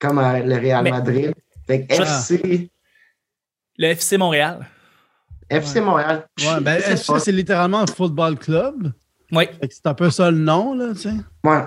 comme 0.01 0.19
euh, 0.19 0.41
le 0.41 0.55
Real 0.57 0.83
Mais- 0.83 0.91
Madrid. 0.91 1.33
Fait 1.67 1.85
que 1.87 1.93
FC, 1.93 2.71
Le 3.77 3.87
FC 3.89 4.17
Montréal. 4.17 4.67
FC 5.51 5.81
Montréal. 5.81 6.27
Ouais, 6.41 6.61
ben, 6.61 6.81
c'est 6.97 7.33
littéralement 7.33 7.81
un 7.81 7.87
football 7.87 8.39
club? 8.39 8.93
Oui. 9.33 9.45
C'est 9.71 9.87
un 9.87 9.95
peu 9.95 10.11
ça 10.11 10.31
le 10.31 10.39
nom, 10.39 10.75
là, 10.75 10.93
tu 10.95 11.03
sais? 11.03 11.15
Ouais. 11.45 11.63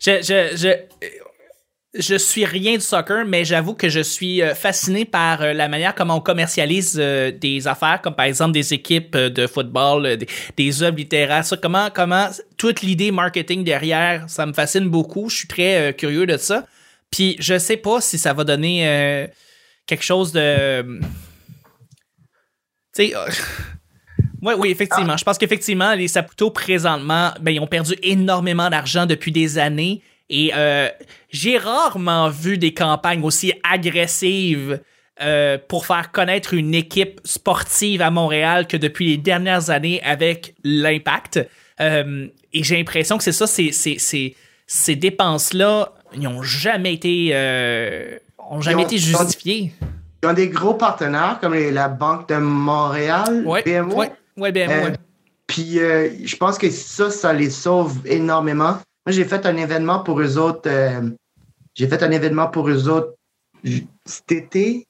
Je, 0.00 0.22
je, 0.22 0.56
je, 0.56 2.00
je 2.00 2.14
suis 2.14 2.44
rien 2.44 2.74
du 2.74 2.80
soccer, 2.80 3.24
mais 3.26 3.44
j'avoue 3.44 3.74
que 3.74 3.88
je 3.88 4.00
suis 4.00 4.40
euh, 4.40 4.54
fasciné 4.54 5.04
par 5.04 5.42
euh, 5.42 5.52
la 5.52 5.68
manière 5.68 5.94
comment 5.94 6.16
on 6.16 6.20
commercialise 6.20 6.96
euh, 6.98 7.30
des 7.32 7.66
affaires, 7.66 8.00
comme 8.02 8.14
par 8.14 8.26
exemple 8.26 8.52
des 8.52 8.72
équipes 8.74 9.16
de 9.16 9.46
football, 9.46 10.16
des, 10.16 10.26
des 10.56 10.82
œuvres 10.82 10.96
littéraires. 10.96 11.44
Ça, 11.44 11.56
comment, 11.56 11.88
comment 11.92 12.28
toute 12.56 12.82
l'idée 12.82 13.10
marketing 13.10 13.64
derrière, 13.64 14.24
ça 14.28 14.46
me 14.46 14.52
fascine 14.52 14.88
beaucoup. 14.88 15.28
Je 15.28 15.38
suis 15.38 15.48
très 15.48 15.88
euh, 15.88 15.92
curieux 15.92 16.26
de 16.26 16.36
ça. 16.36 16.66
Puis 17.10 17.36
je 17.40 17.58
sais 17.58 17.78
pas 17.78 18.00
si 18.00 18.18
ça 18.18 18.32
va 18.34 18.44
donner 18.44 18.86
euh, 18.86 19.26
quelque 19.86 20.04
chose 20.04 20.32
de. 20.32 21.00
Sais. 22.98 23.14
euh, 23.16 23.26
Oui, 24.42 24.54
oui, 24.56 24.70
effectivement. 24.70 25.16
Je 25.16 25.24
pense 25.24 25.36
qu'effectivement, 25.36 25.94
les 25.94 26.06
Saputo, 26.06 26.50
présentement, 26.50 27.32
ben, 27.40 27.50
ils 27.50 27.60
ont 27.60 27.66
perdu 27.66 27.94
énormément 28.02 28.70
d'argent 28.70 29.04
depuis 29.04 29.32
des 29.32 29.58
années. 29.58 30.00
Et 30.30 30.52
euh, 30.54 30.88
j'ai 31.30 31.58
rarement 31.58 32.28
vu 32.28 32.56
des 32.58 32.72
campagnes 32.72 33.24
aussi 33.24 33.52
agressives 33.68 34.80
euh, 35.20 35.58
pour 35.68 35.86
faire 35.86 36.12
connaître 36.12 36.54
une 36.54 36.74
équipe 36.74 37.20
sportive 37.24 38.00
à 38.00 38.10
Montréal 38.10 38.68
que 38.68 38.76
depuis 38.76 39.08
les 39.08 39.16
dernières 39.16 39.70
années 39.70 40.00
avec 40.04 40.54
l'impact. 40.62 41.40
Euh, 41.80 42.28
et 42.52 42.62
j'ai 42.62 42.76
l'impression 42.76 43.18
que 43.18 43.24
c'est 43.24 43.32
ça, 43.32 43.46
c'est, 43.48 43.72
ces 43.72 44.96
dépenses-là, 44.96 45.94
ils 46.14 46.20
n'ont 46.20 46.42
jamais 46.42 46.94
été, 46.94 47.32
ont 48.50 48.60
jamais 48.60 48.82
ont- 48.82 48.86
été 48.86 48.98
justifiées. 48.98 49.72
Ils 50.22 50.28
ont 50.28 50.32
des 50.32 50.48
gros 50.48 50.74
partenaires 50.74 51.38
comme 51.40 51.54
les- 51.54 51.70
la 51.70 51.88
Banque 51.88 52.28
de 52.28 52.36
Montréal, 52.36 53.44
Ouais, 53.46 53.62
BMO. 53.62 53.94
ouais, 54.36 54.52
BMO, 54.52 54.72
Euh, 54.72 54.84
ouais. 54.86 54.92
Puis 55.46 55.78
euh, 55.78 56.10
je 56.24 56.36
pense 56.36 56.58
que 56.58 56.70
ça, 56.70 57.10
ça 57.10 57.32
les 57.32 57.50
sauve 57.50 57.98
énormément. 58.06 58.72
Moi, 59.06 59.12
j'ai 59.12 59.24
fait 59.24 59.46
un 59.46 59.56
événement 59.56 60.00
pour 60.00 60.20
eux 60.20 60.36
autres. 60.38 60.68
euh, 60.68 61.00
j'ai 61.74 61.86
fait 61.88 62.02
un 62.02 62.10
événement 62.10 62.48
pour 62.48 62.68
eux 62.68 62.88
autres 62.88 63.14
cet 64.04 64.32
été. 64.32 64.86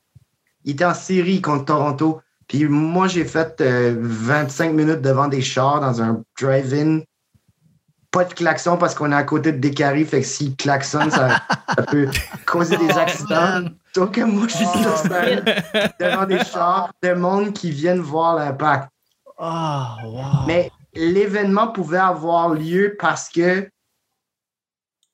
Ils 0.64 0.72
étaient 0.72 0.84
en 0.84 0.94
série 0.94 1.40
contre 1.40 1.66
Toronto. 1.66 2.20
Puis 2.48 2.64
moi, 2.64 3.06
j'ai 3.08 3.24
fait 3.24 3.60
euh, 3.60 3.94
25 3.98 4.72
minutes 4.72 5.02
devant 5.02 5.28
des 5.28 5.42
chars 5.42 5.80
dans 5.80 6.02
un 6.02 6.22
drive-in. 6.40 7.00
Pas 8.10 8.24
de 8.24 8.32
klaxon 8.32 8.78
parce 8.78 8.94
qu'on 8.94 9.12
est 9.12 9.14
à 9.14 9.22
côté 9.22 9.52
de 9.52 9.58
Descaries. 9.58 10.06
Fait 10.06 10.20
que 10.20 10.26
s'ils 10.26 10.56
klaxonnent, 10.56 11.10
ça, 11.10 11.42
ça 11.76 11.82
peut 11.82 12.08
causer 12.46 12.76
des 12.78 12.90
accidents. 12.90 13.64
Donc, 13.94 14.16
moi, 14.18 14.46
je 14.48 14.56
suis 14.56 14.66
scène 14.66 15.44
devant 16.00 16.24
des 16.24 16.42
chars 16.44 16.90
de 17.02 17.12
monde 17.12 17.52
qui 17.52 17.70
viennent 17.70 18.00
voir 18.00 18.36
l'impact. 18.36 18.88
Ah, 19.38 19.96
wow. 20.04 20.46
Mais 20.46 20.70
l'événement 20.94 21.68
pouvait 21.68 21.98
avoir 21.98 22.50
lieu 22.50 22.96
parce 22.98 23.28
que 23.28 23.68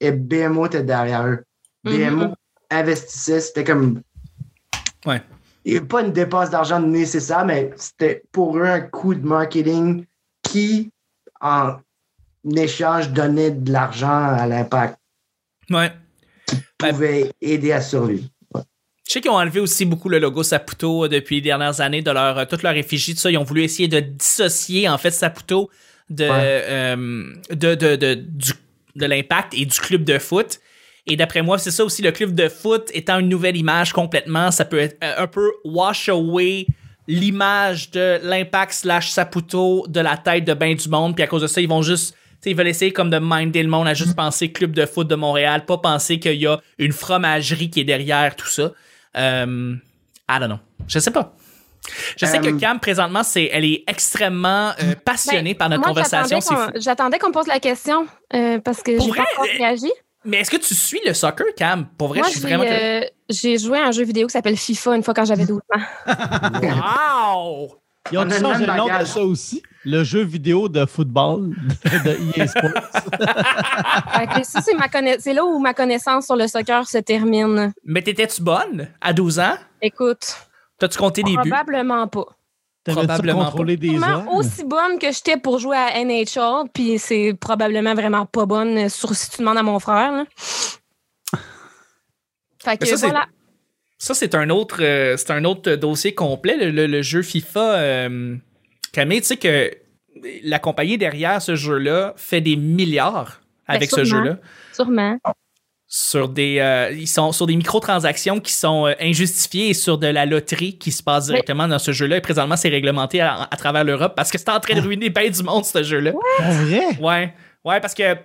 et 0.01 0.13
BMO 0.13 0.67
était 0.67 0.83
derrière 0.83 1.27
eux. 1.27 1.45
BMO 1.85 2.35
investissait, 2.71 3.41
c'était 3.41 3.65
comme. 3.65 4.03
Ouais. 5.07 5.23
Il 5.65 5.87
pas 5.87 6.03
une 6.03 6.13
dépense 6.13 6.51
d'argent 6.51 6.81
nécessaire, 6.81 7.45
mais 7.45 7.73
c'était 7.77 8.23
pour 8.33 8.59
eux 8.59 8.67
un 8.67 8.83
coup 8.83 9.15
de 9.15 9.27
marketing 9.27 10.05
qui, 10.43 10.93
en 11.41 11.77
échange, 12.57 13.11
donnait 13.11 13.51
de 13.51 13.73
l'argent 13.73 14.09
à 14.09 14.47
l'impact, 14.47 14.99
Ouais. 15.71 15.91
Ben- 16.81 16.91
pouvait 16.91 17.31
aider 17.41 17.73
à 17.73 17.81
survivre. 17.81 18.25
Je 19.07 19.13
sais 19.13 19.21
qu'ils 19.21 19.31
ont 19.31 19.35
enlevé 19.37 19.61
aussi 19.61 19.85
beaucoup 19.85 20.09
le 20.09 20.19
logo 20.19 20.43
Saputo 20.43 21.05
euh, 21.05 21.09
depuis 21.09 21.37
les 21.37 21.43
dernières 21.43 21.81
années 21.81 22.03
de 22.03 22.11
leur 22.11 22.39
euh, 22.39 22.45
toute 22.47 22.63
leur 22.63 22.75
effigie, 22.75 23.15
tout 23.15 23.21
ça. 23.21 23.31
Ils 23.31 23.37
ont 23.39 23.45
voulu 23.45 23.63
essayer 23.63 23.87
de 23.89 24.01
dissocier 24.01 24.89
en 24.89 24.97
fait 24.99 25.11
Saputo 25.11 25.71
de 26.11 26.25
Ouais. 26.25 26.31
euh, 26.33 27.33
de 27.51 27.75
de 27.75 27.97
de, 27.97 28.15
du- 28.15 28.53
de 28.97 29.07
l'impact 29.07 29.55
et 29.55 29.67
du 29.67 29.79
club 29.79 30.05
de 30.05 30.19
foot. 30.19 30.59
Et 31.07 31.17
d'après 31.17 31.43
moi, 31.43 31.59
c'est 31.59 31.71
ça 31.71 31.85
aussi 31.85 32.01
le 32.01 32.13
club 32.13 32.35
de 32.35 32.49
foot 32.49 32.91
étant 32.95 33.19
une 33.19 33.29
nouvelle 33.29 33.57
image 33.59 33.93
complètement, 33.93 34.51
ça 34.51 34.65
peut 34.65 34.79
être 34.79 34.97
un 35.03 35.27
peu 35.27 35.51
wash 35.65 36.09
away 36.09 36.67
l'image 37.07 37.91
de 37.91 38.19
l'impact 38.23 38.73
slash 38.73 39.11
Saputo 39.11 39.87
de 39.89 40.01
la 40.01 40.17
tête 40.17 40.45
de 40.45 40.55
ben 40.55 40.75
du 40.75 40.89
monde. 40.89 41.15
Puis 41.15 41.23
à 41.23 41.27
cause 41.27 41.43
de 41.43 41.47
ça, 41.47 41.61
ils 41.61 41.69
vont 41.69 41.83
juste 41.83 42.15
ils 42.51 42.57
veulent 42.57 42.69
essayer 42.69 42.93
comme 42.93 43.11
de 43.11 43.19
minder 43.19 43.63
le 43.63 43.69
monde 43.69 43.87
à 43.89 43.95
juste 43.95 44.15
penser 44.17 44.53
club 44.53 44.73
de 44.73 44.87
foot 44.87 45.07
de 45.09 45.15
Montréal, 45.15 45.65
pas 45.65 45.79
penser 45.79 46.19
qu'il 46.19 46.37
y 46.41 46.47
a 46.47 46.61
une 46.79 46.93
fromagerie 46.93 47.71
qui 47.71 47.81
est 47.81 47.85
derrière 47.85 48.37
tout 48.37 48.47
ça. 48.49 48.73
Euh, 49.17 49.75
I 50.29 50.39
don't 50.41 50.47
know. 50.49 50.59
Je 50.89 50.99
sais 50.99 51.11
pas. 51.11 51.35
Je 52.17 52.25
sais 52.25 52.39
que 52.39 52.47
Euh, 52.49 52.59
Cam, 52.59 52.81
présentement, 52.81 53.23
c'est, 53.23 53.51
elle 53.53 53.65
est 53.67 53.85
extrêmement 53.87 54.71
euh, 54.83 54.95
passionnée 55.05 55.53
Ben, 55.53 55.59
par 55.59 55.69
notre 55.69 55.81
moi, 55.83 55.89
conversation. 55.91 56.39
j'attendais 56.77 57.19
qu'on- 57.19 57.29
me 57.29 57.33
pose 57.35 57.47
la 57.47 57.61
question 57.61 58.07
euh, 58.35 58.59
parce 58.61 58.83
que 58.83 58.93
j'ai 58.99 59.11
pas 59.13 59.23
encore 59.35 59.45
réagi. 59.59 59.91
Mais 60.25 60.39
est-ce 60.39 60.51
que 60.51 60.57
tu 60.57 60.75
suis 60.75 61.01
le 61.07 61.13
soccer, 61.13 61.45
Cam? 61.55 61.87
Pour 61.99 62.09
vrai, 62.09 62.21
Moi, 62.21 62.29
je 62.29 62.33
suis 62.39 62.41
j'ai 62.41 62.49
vraiment 62.57 62.65
euh, 62.67 63.03
j'ai 63.29 63.59
joué 63.59 63.79
à 63.79 63.85
un 63.89 63.93
jeu 63.93 64.05
vidéo 64.05 64.27
qui 64.27 64.33
s'appelle 64.33 64.57
FIFA 64.57 64.97
une 64.97 65.03
fois 65.03 65.13
quand 65.13 65.27
j'avais 65.27 65.45
12 65.45 65.61
ans. 65.77 65.81
Wow! 66.63 67.77
Ils 68.13 68.19
ont 68.19 68.29
changé 68.29 68.67
le 68.67 68.77
nom 68.77 68.87
de 68.99 69.05
ça 69.05 69.23
aussi. 69.23 69.63
Le 69.87 70.03
jeu 70.05 70.23
vidéo 70.23 70.69
de 70.69 70.87
football 70.87 71.51
de, 71.85 72.39
EA 72.39 72.47
Sports. 72.47 72.63
Fait 74.17 74.27
que 74.27 74.47
ça, 74.47 74.61
c'est 74.63 74.75
ma 74.75 74.89
conna- 74.89 75.19
c'est 75.19 75.35
là 75.35 75.45
où 75.45 75.59
ma 75.59 75.75
connaissance 75.75 76.25
sur 76.27 76.37
le 76.37 76.47
soccer 76.49 76.87
se 76.89 76.99
termine. 76.99 77.73
Mais 77.85 78.01
t'étais-tu 78.03 78.43
bonne 78.43 78.89
à 79.01 79.13
12 79.13 79.39
ans? 79.41 79.57
Écoute, 79.83 80.37
T'as-tu 80.79 80.97
compté 80.99 81.23
des 81.23 81.33
buts? 81.37 81.51
probablement 81.51 82.07
pas. 82.09 82.25
Probablement 82.87 83.45
contrôlé 83.47 83.77
des 83.79 83.97
hommes? 83.97 84.29
aussi 84.29 84.65
bonne 84.65 84.99
que 84.99 85.11
j'étais 85.11 85.39
pour 85.39 85.59
jouer 85.59 85.77
à 85.77 86.03
NHL, 86.05 86.69
puis 86.73 86.99
c'est 86.99 87.35
probablement 87.39 87.95
vraiment 87.95 88.27
pas 88.27 88.45
bonne 88.45 88.89
sur, 88.91 89.15
si 89.15 89.31
tu 89.31 89.39
demandes 89.39 89.57
à 89.59 89.63
mon 89.63 89.79
frère. 89.79 90.13
là. 90.13 90.25
Fait 92.63 92.77
que 92.79 92.87
ça, 92.87 92.97
voilà. 92.97 93.27
Ça, 93.99 94.13
c'est 94.15 94.35
un 94.35 94.51
autre, 94.51 94.79
euh, 94.83 95.17
c'est 95.17 95.31
un 95.31 95.45
autre 95.45 95.75
dossier 95.77 96.15
complet, 96.15 96.57
le, 96.57 96.71
le- 96.71 96.87
le 96.87 97.03
jeu 97.03 97.23
FIFA. 97.23 97.75
Euh, 97.79 98.37
Camille, 98.93 99.21
tu 99.21 99.29
sais 99.29 99.37
que 99.37 99.71
la 100.45 100.59
compagnie 100.59 100.99
derrière 100.99 101.41
ce 101.41 101.55
jeu-là 101.57 102.13
fait 102.17 102.41
des 102.41 102.57
milliards 102.57 103.41
Ben, 103.69 103.75
avec 103.77 103.91
ce 103.91 104.05
jeu-là. 104.05 104.39
Sûrement. 104.73 105.19
Sur 105.87 106.29
des, 106.29 106.59
euh, 106.59 106.91
ils 106.93 107.07
sont 107.07 107.31
sur 107.31 107.47
des 107.47 107.55
microtransactions 107.55 108.41
qui 108.41 108.53
sont 108.53 108.87
euh, 108.87 108.95
injustifiées 109.01 109.69
et 109.71 109.75
sur 109.75 109.97
de 109.99 110.09
la 110.09 110.27
loterie 110.27 110.77
qui 110.77 110.91
se 110.91 111.03
passe 111.03 111.27
directement 111.27 111.69
dans 111.69 111.79
ce 111.79 111.93
jeu-là. 111.93 112.17
Et 112.17 112.21
présentement, 112.21 112.57
c'est 112.57 112.69
réglementé 112.69 113.21
à, 113.21 113.43
à 113.49 113.57
travers 113.57 113.85
l'Europe 113.85 114.15
parce 114.17 114.33
que 114.33 114.39
c'est 114.39 114.49
en 114.49 114.59
train 114.61 114.75
de 114.75 114.81
ruiner 114.81 115.11
bien 115.11 115.31
du 115.31 115.43
monde, 115.45 115.65
ce 115.65 115.83
jeu-là. 115.85 116.13
Ouais, 117.01 117.33
ouais, 117.65 117.81
parce 117.81 117.95
que 117.95 118.17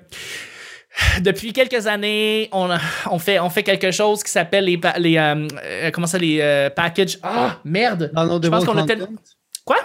depuis 1.21 1.53
quelques 1.53 1.87
années, 1.87 2.49
on, 2.51 3.19
fait, 3.19 3.39
on 3.39 3.49
fait 3.49 3.63
quelque 3.63 3.91
chose 3.91 4.23
qui 4.23 4.31
s'appelle 4.31 4.65
les, 4.65 4.79
euh, 5.17 5.47
euh, 5.63 5.91
comment 5.91 6.07
ça, 6.07 6.17
les 6.17 6.39
euh, 6.41 6.69
packages. 6.69 7.19
Ah, 7.23 7.59
merde! 7.63 8.11
Downloadable 8.13 8.45
Je 8.45 8.49
pense 8.49 8.65
qu'on 8.65 8.77
a 8.77 8.85
tel- 8.85 9.07
Quoi? 9.65 9.77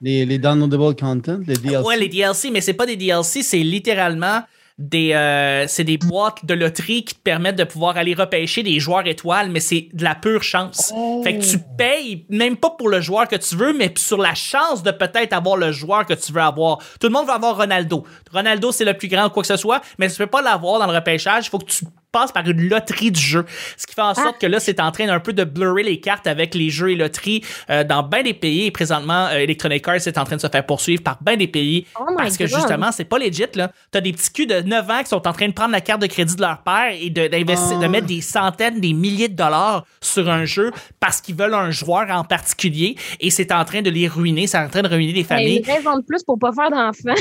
Les, 0.00 0.24
les 0.24 0.38
downloadable 0.38 0.94
content, 0.96 1.40
les 1.46 1.54
DLC. 1.54 1.78
Ouais, 1.86 1.96
les 1.96 2.08
DLC, 2.08 2.50
mais 2.50 2.60
c'est 2.60 2.74
pas 2.74 2.86
des 2.86 2.96
DLC, 2.96 3.42
c'est 3.42 3.58
littéralement 3.58 4.40
des, 4.76 5.12
euh, 5.12 5.66
c'est 5.68 5.84
des 5.84 5.98
boîtes 5.98 6.44
de 6.44 6.54
loterie 6.54 7.04
qui 7.04 7.14
te 7.14 7.20
permettent 7.20 7.56
de 7.56 7.64
pouvoir 7.64 7.96
aller 7.96 8.14
repêcher 8.14 8.64
des 8.64 8.80
joueurs 8.80 9.06
étoiles, 9.06 9.50
mais 9.50 9.60
c'est 9.60 9.88
de 9.92 10.02
la 10.02 10.16
pure 10.16 10.42
chance. 10.42 10.92
Oh. 10.96 11.20
Fait 11.22 11.38
que 11.38 11.44
tu 11.44 11.58
payes 11.78 12.26
même 12.28 12.56
pas 12.56 12.70
pour 12.70 12.88
le 12.88 13.00
joueur 13.00 13.28
que 13.28 13.36
tu 13.36 13.54
veux, 13.54 13.72
mais 13.72 13.92
sur 13.96 14.18
la 14.18 14.34
chance 14.34 14.82
de 14.82 14.90
peut-être 14.90 15.32
avoir 15.32 15.56
le 15.56 15.70
joueur 15.70 16.06
que 16.06 16.14
tu 16.14 16.32
veux 16.32 16.40
avoir. 16.40 16.78
Tout 17.00 17.06
le 17.06 17.12
monde 17.12 17.26
veut 17.26 17.32
avoir 17.32 17.56
Ronaldo. 17.56 18.04
Ronaldo, 18.32 18.72
c'est 18.72 18.84
le 18.84 18.94
plus 18.94 19.08
grand 19.08 19.26
ou 19.26 19.30
quoi 19.30 19.42
que 19.42 19.46
ce 19.46 19.56
soit, 19.56 19.80
mais 19.98 20.08
tu 20.10 20.16
peux 20.16 20.26
pas 20.26 20.42
l'avoir 20.42 20.80
dans 20.80 20.86
le 20.86 20.94
repêchage. 20.94 21.46
Il 21.46 21.50
faut 21.50 21.58
que 21.58 21.70
tu 21.70 21.84
passes 22.14 22.32
par 22.32 22.48
une 22.48 22.68
loterie 22.68 23.10
du 23.10 23.20
jeu. 23.20 23.44
Ce 23.76 23.86
qui 23.86 23.94
fait 23.94 24.00
en 24.02 24.14
sorte 24.14 24.40
que 24.40 24.46
là, 24.46 24.60
c'est 24.60 24.78
en 24.80 24.92
train 24.92 25.06
d'un 25.06 25.18
peu 25.20 25.32
de 25.32 25.42
blurrer 25.44 25.82
les 25.82 25.98
cartes 26.00 26.26
avec 26.28 26.54
les 26.54 26.70
jeux 26.70 26.92
et 26.92 26.94
loteries 26.94 27.42
euh, 27.70 27.82
dans 27.84 28.02
bien 28.04 28.22
des 28.22 28.32
pays. 28.34 28.66
Et 28.66 28.70
présentement, 28.70 29.26
euh, 29.26 29.38
Electronic 29.38 29.86
Arts 29.88 29.96
est 30.06 30.16
en 30.18 30.24
train 30.24 30.36
de 30.36 30.40
se 30.40 30.46
faire 30.48 30.64
poursuivre 30.64 31.02
par 31.02 31.18
bien 31.20 31.36
des 31.36 31.48
pays 31.48 31.86
Oh 32.00 32.04
parce 32.16 32.36
que 32.36 32.44
God. 32.44 32.54
justement, 32.54 32.92
c'est 32.92 33.04
pas 33.04 33.18
legit. 33.18 33.44
là. 33.56 33.72
T'as 33.90 34.00
des 34.00 34.12
petits 34.12 34.30
culs 34.32 34.46
de 34.46 34.60
9 34.60 34.90
ans 34.90 35.02
qui 35.02 35.08
sont 35.08 35.26
en 35.26 35.32
train 35.32 35.48
de 35.48 35.52
prendre 35.52 35.72
la 35.72 35.80
carte 35.80 36.00
de 36.00 36.06
crédit 36.06 36.36
de 36.36 36.40
leur 36.42 36.62
père 36.62 36.92
et 36.98 37.10
de, 37.10 37.26
d'investir, 37.26 37.78
de 37.80 37.84
Ah. 37.84 37.88
mettre 37.88 38.06
des 38.06 38.20
centaines, 38.20 38.80
des 38.80 38.92
milliers 38.92 39.28
de 39.28 39.34
dollars 39.36 39.84
sur 40.00 40.30
un 40.30 40.44
jeu 40.44 40.70
parce 41.00 41.20
qu'ils 41.20 41.34
veulent 41.34 41.54
un 41.54 41.70
joueur 41.72 42.08
en 42.10 42.22
particulier 42.24 42.96
et 43.20 43.30
c'est 43.30 43.50
en 43.52 43.64
train 43.64 43.82
de 43.82 43.90
les 43.90 44.06
ruiner. 44.06 44.46
C'est 44.46 44.58
en 44.58 44.68
train 44.68 44.82
de 44.82 44.88
ruiner 44.88 45.12
des 45.12 45.22
Ben, 45.24 45.36
familles. 45.38 45.58
une 45.66 45.72
raison 45.72 45.96
de 45.98 46.04
plus 46.04 46.22
pour 46.22 46.38
pas 46.38 46.52
faire 46.52 46.70
d'enfants. 46.70 47.20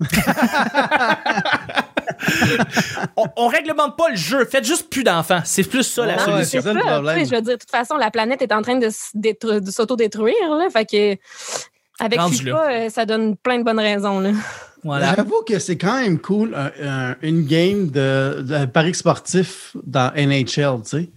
on, 3.44 3.48
réglemente 3.48 3.96
pas 3.96 4.10
le 4.10 4.16
jeu. 4.16 4.44
Faites 4.44 4.64
juste 4.64 4.88
plus 4.90 5.04
d'enfants. 5.04 5.40
C'est 5.44 5.64
plus 5.64 5.82
ça 5.82 6.06
la 6.06 6.18
solution. 6.18 6.44
c'est 6.44 6.60
ça 6.62 6.72
le 6.72 6.80
tu 6.80 6.86
problème. 6.86 7.18
Je 7.18 7.34
veux 7.34 7.40
dire, 7.42 7.52
de 7.54 7.58
toute 7.58 7.70
façon, 7.70 7.96
la 7.96 8.10
planète 8.10 8.42
est 8.42 8.52
en 8.52 8.62
train 8.62 8.76
de, 8.76 8.88
détru- 9.14 9.60
de 9.60 9.70
s'autodétruire. 9.70 10.34
Là, 10.50 10.68
fait 10.70 10.84
que 10.86 11.20
avec 12.00 12.20
Rendu 12.20 12.36
FIFA, 12.36 12.70
euh, 12.70 12.88
ça 12.88 13.06
donne 13.06 13.36
plein 13.36 13.58
de 13.58 13.64
bonnes 13.64 13.78
raisons. 13.80 14.20
Là. 14.20 14.30
Voilà. 14.84 15.14
J'avoue 15.16 15.42
que 15.46 15.58
c'est 15.58 15.76
quand 15.78 16.00
même 16.00 16.18
cool 16.18 16.54
un- 16.56 16.72
un- 17.12 17.16
une 17.22 17.44
game 17.46 17.88
de, 17.90 18.42
de 18.42 18.64
paris 18.66 18.94
sportif 18.94 19.76
dans 19.84 20.10
NHL, 20.16 20.82
tu 20.82 20.88
sais. 20.88 21.10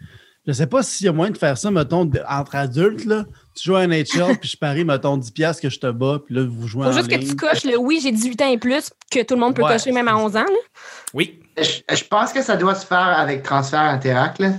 Je 0.48 0.52
sais 0.54 0.68
pas 0.68 0.84
s'il 0.84 1.08
y 1.08 1.10
a 1.10 1.12
moyen 1.12 1.32
de 1.32 1.38
faire 1.40 1.58
ça, 1.58 1.72
mettons, 1.72 2.06
de- 2.06 2.22
entre 2.30 2.56
adultes, 2.56 3.06
là. 3.06 3.26
Tu 3.56 3.64
joues 3.64 3.76
à 3.78 3.88
NHL, 3.88 4.38
puis 4.40 4.50
je 4.50 4.58
parie, 4.58 4.84
mettons, 4.84 5.18
10$ 5.18 5.32
piastres 5.32 5.62
que 5.62 5.70
je 5.70 5.80
te 5.80 5.90
bats, 5.90 6.20
puis 6.26 6.36
là, 6.36 6.44
vous 6.46 6.68
jouez 6.68 6.84
Faut 6.84 6.90
en 6.90 6.94
juste 6.94 7.08
que 7.10 7.16
tu 7.16 7.36
coches 7.38 7.64
le 7.64 7.78
oui, 7.78 8.00
j'ai 8.04 8.12
18 8.12 8.42
ans 8.42 8.50
et 8.52 8.58
plus, 8.58 8.92
que 9.10 9.24
tout 9.24 9.36
le 9.36 9.40
monde 9.40 9.56
peut 9.56 9.64
Ouais, 9.64 9.72
cocher 9.72 9.94
même 9.94 10.10
à 10.10 10.18
11 10.18 10.36
ans. 10.36 10.40
Là. 10.44 10.90
Oui. 11.14 11.40
Je, 11.58 11.96
je 11.96 12.04
pense 12.04 12.34
que 12.34 12.42
ça 12.42 12.58
doit 12.58 12.76
se 12.76 12.86
faire 12.86 12.98
avec 13.18 13.44
transfert 13.44 13.80
interact, 13.80 14.40
là. 14.40 14.50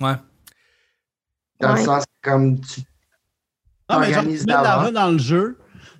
Ouais. 0.00 0.14
Dans 1.60 1.74
Ouais. 1.74 1.78
le 1.80 1.84
sens 1.84 2.04
comme 2.22 2.60
tu. 2.60 2.80
Ah, 3.88 3.98
mais 4.00 4.12
genre, 4.12 4.22
tu 4.24 4.28
mets 4.30 4.38
l'argent 4.46 4.92
dans 4.92 5.10
le 5.12 5.18
jeu, 5.18 5.58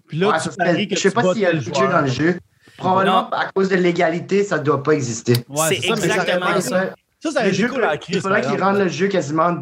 puis 0.08 0.18
là, 0.18 0.28
Ouais, 0.30 0.38
tu 0.38 0.44
ça 0.44 0.50
paries 0.58 0.88
que 0.88 0.96
je 0.96 1.00
sais 1.02 1.08
tu 1.10 1.14
pas 1.14 1.32
s'il 1.32 1.42
y 1.42 1.46
a 1.46 1.52
le 1.52 1.60
jeu 1.60 1.70
dans 1.70 2.00
le 2.00 2.06
jeu. 2.08 2.38
Probablement, 2.76 3.22
Non. 3.22 3.30
à 3.30 3.46
cause 3.52 3.68
de 3.68 3.76
l'égalité, 3.76 4.42
ça 4.42 4.58
doit 4.58 4.82
pas 4.82 4.92
exister. 4.92 5.34
Ouais, 5.48 5.68
C'est 5.68 5.86
ça, 5.86 5.94
mais 5.94 6.00
ça 6.00 6.06
exactement 6.06 6.46
aurait- 6.50 6.60
ça. 6.62 6.94
Ça, 7.22 7.30
ça 7.30 7.40
aurait 7.40 7.48
Le 7.48 7.54
été 7.54 7.62
jeu, 7.62 7.68
cool 7.68 7.84
à 7.84 7.94
il 7.94 8.00
Chris, 8.00 8.14
faudrait 8.20 8.40
par 8.40 8.40
qu'ils 8.40 8.52
exemple. 8.54 8.72
rendent 8.72 8.82
le 8.82 8.88
jeu 8.88 9.08
quasiment 9.08 9.52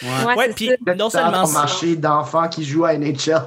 18 0.00 0.08
ans 0.08 0.18
et 0.18 0.24
plus. 0.24 0.26
Ouais. 0.26 0.36
Ouais, 0.36 0.52
puis 0.54 0.70
ça. 0.86 0.94
non 0.94 1.10
seulement 1.10 1.46
ça. 1.46 1.58
marché 1.60 1.96
d'enfants 1.96 2.48
qui 2.48 2.64
jouent 2.64 2.84
à 2.84 2.96
NHL. 2.96 3.42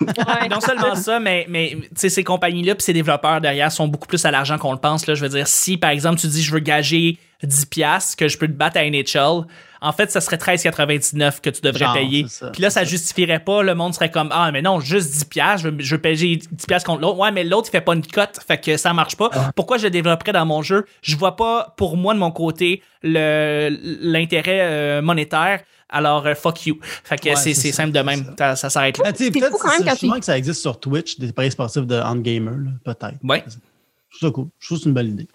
Ouais. 0.00 0.48
non 0.50 0.60
seulement 0.60 0.94
ça, 0.94 1.20
mais, 1.20 1.46
mais 1.48 1.76
tu 1.80 1.88
sais, 1.96 2.08
ces 2.08 2.24
compagnies-là 2.24 2.74
puis 2.74 2.82
ces 2.82 2.92
développeurs 2.92 3.40
derrière 3.40 3.70
sont 3.70 3.88
beaucoup 3.88 4.08
plus 4.08 4.24
à 4.24 4.30
l'argent 4.30 4.58
qu'on 4.58 4.72
le 4.72 4.78
pense. 4.78 5.06
Là. 5.06 5.14
Je 5.14 5.22
veux 5.22 5.28
dire, 5.28 5.46
si 5.46 5.76
par 5.76 5.90
exemple 5.90 6.20
tu 6.20 6.26
dis 6.26 6.42
je 6.42 6.52
veux 6.52 6.60
gager 6.60 7.18
10$ 7.42 7.66
piastres, 7.68 8.16
que 8.16 8.28
je 8.28 8.38
peux 8.38 8.46
te 8.46 8.52
battre 8.52 8.78
à 8.78 8.84
NHL, 8.84 9.46
en 9.84 9.92
fait, 9.92 10.10
ça 10.10 10.20
serait 10.20 10.36
13,99$ 10.36 11.40
que 11.40 11.50
tu 11.50 11.60
devrais 11.60 11.84
Genre, 11.84 11.94
payer. 11.94 12.26
Puis 12.52 12.62
là, 12.62 12.70
ça 12.70 12.84
justifierait 12.84 13.40
pas. 13.40 13.62
Le 13.62 13.74
monde 13.74 13.94
serait 13.94 14.10
comme 14.10 14.30
Ah, 14.32 14.50
mais 14.50 14.62
non, 14.62 14.80
juste 14.80 15.14
10$, 15.14 15.28
piastres, 15.28 15.62
je 15.64 15.68
veux, 15.68 15.76
je 15.78 15.94
veux 15.94 16.00
payer 16.00 16.36
10$ 16.38 16.66
piastres 16.66 16.86
contre 16.86 17.02
l'autre. 17.02 17.18
Ouais, 17.18 17.30
mais 17.30 17.44
l'autre, 17.44 17.68
il 17.68 17.72
fait 17.72 17.80
pas 17.82 17.94
une 17.94 18.04
cote, 18.06 18.40
fait 18.46 18.58
que 18.58 18.76
ça 18.76 18.92
marche 18.94 19.16
pas. 19.16 19.30
Pourquoi 19.54 19.76
je 19.78 19.84
le 19.84 19.90
développerais 19.90 20.32
dans 20.32 20.46
mon 20.46 20.62
jeu? 20.62 20.86
Je 21.02 21.16
vois 21.16 21.36
pas, 21.36 21.74
pour 21.76 21.96
moi, 21.96 22.14
de 22.14 22.18
mon 22.18 22.30
côté, 22.30 22.82
l'intérêt 23.02 24.60
euh, 24.62 25.02
monétaire. 25.02 25.60
Alors, 25.88 26.26
euh, 26.26 26.34
fuck 26.34 26.66
you. 26.66 26.78
Fait 26.82 27.18
que 27.20 27.28
Ouais, 27.28 27.36
c'est 27.36 27.54
simple 27.54 27.92
de 27.92 28.00
même. 28.00 28.24
ça. 28.24 28.34
Ça, 28.38 28.56
ça 28.56 28.70
s'arrête 28.70 28.98
là. 28.98 29.12
Peut-être 29.12 30.18
que 30.18 30.24
ça 30.24 30.36
existe 30.38 30.60
sur 30.60 30.80
Twitch, 30.80 31.18
des 31.18 31.32
paris 31.32 31.52
sportifs 31.52 31.86
de 31.86 32.00
hand-gamer, 32.00 32.54
peut-être. 32.84 33.14
Ouais. 33.22 33.44
Je 33.46 34.18
trouve 34.18 34.28
ça 34.28 34.30
cool. 34.32 34.46
Je 34.58 34.66
trouve 34.66 34.78
que 34.78 34.82
c'est 34.84 34.88
une 34.88 34.94
belle 34.94 35.08
idée. 35.08 35.28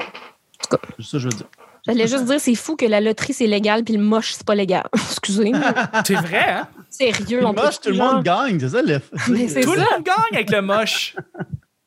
C'est 0.61 0.71
ça 0.71 0.77
que 1.13 1.19
je 1.19 1.27
veux 1.29 1.33
dire. 1.33 1.45
J'allais 1.87 2.07
juste 2.07 2.25
dire, 2.25 2.39
c'est 2.39 2.55
fou 2.55 2.75
que 2.75 2.85
la 2.85 3.01
loterie, 3.01 3.33
c'est 3.33 3.47
légal, 3.47 3.83
puis 3.83 3.95
le 3.95 4.03
moche, 4.03 4.33
c'est 4.33 4.45
pas 4.45 4.55
légal. 4.55 4.83
Excusez. 4.93 5.51
C'est 6.05 6.15
vrai, 6.15 6.49
hein? 6.49 6.67
Sérieux, 6.89 7.45
on 7.45 7.53
peut 7.53 7.63
Moche, 7.63 7.79
tout 7.79 7.89
le 7.89 7.97
monde 7.97 8.23
gagne, 8.23 8.59
c'est 8.59 8.69
ça 8.69 8.81
le. 8.81 8.99
Mais 9.29 9.47
c'est 9.47 9.61
Tout 9.61 9.73
le 9.73 9.79
monde 9.79 10.03
gagne 10.03 10.33
avec 10.33 10.49
le 10.51 10.61
moche. 10.61 11.15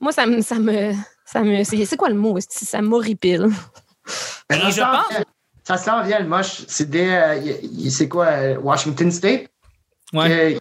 Moi, 0.01 0.13
ça 0.13 0.27
me. 0.27 0.41
Ça 0.43 0.59
me, 0.59 0.93
ça 1.25 1.43
me 1.43 1.65
c'est 1.65 1.97
quoi 1.97 2.09
le 2.09 2.15
mot? 2.15 2.39
Ça 2.49 2.81
m'horripile? 2.83 3.49
Et 4.51 4.55
ça 4.55 4.71
je 4.71 4.81
pense- 4.81 5.25
Ça 5.65 5.77
s'en 5.77 6.03
vient, 6.03 6.21
le 6.21 6.27
moche. 6.29 6.63
C'est 6.69 6.89
des. 6.89 7.09
euh, 7.09 7.89
c'est 7.91 8.09
quoi, 8.09 8.27
euh, 8.27 8.57
Washington 8.59 9.11
State? 9.11 9.49
Ouais. 10.13 10.59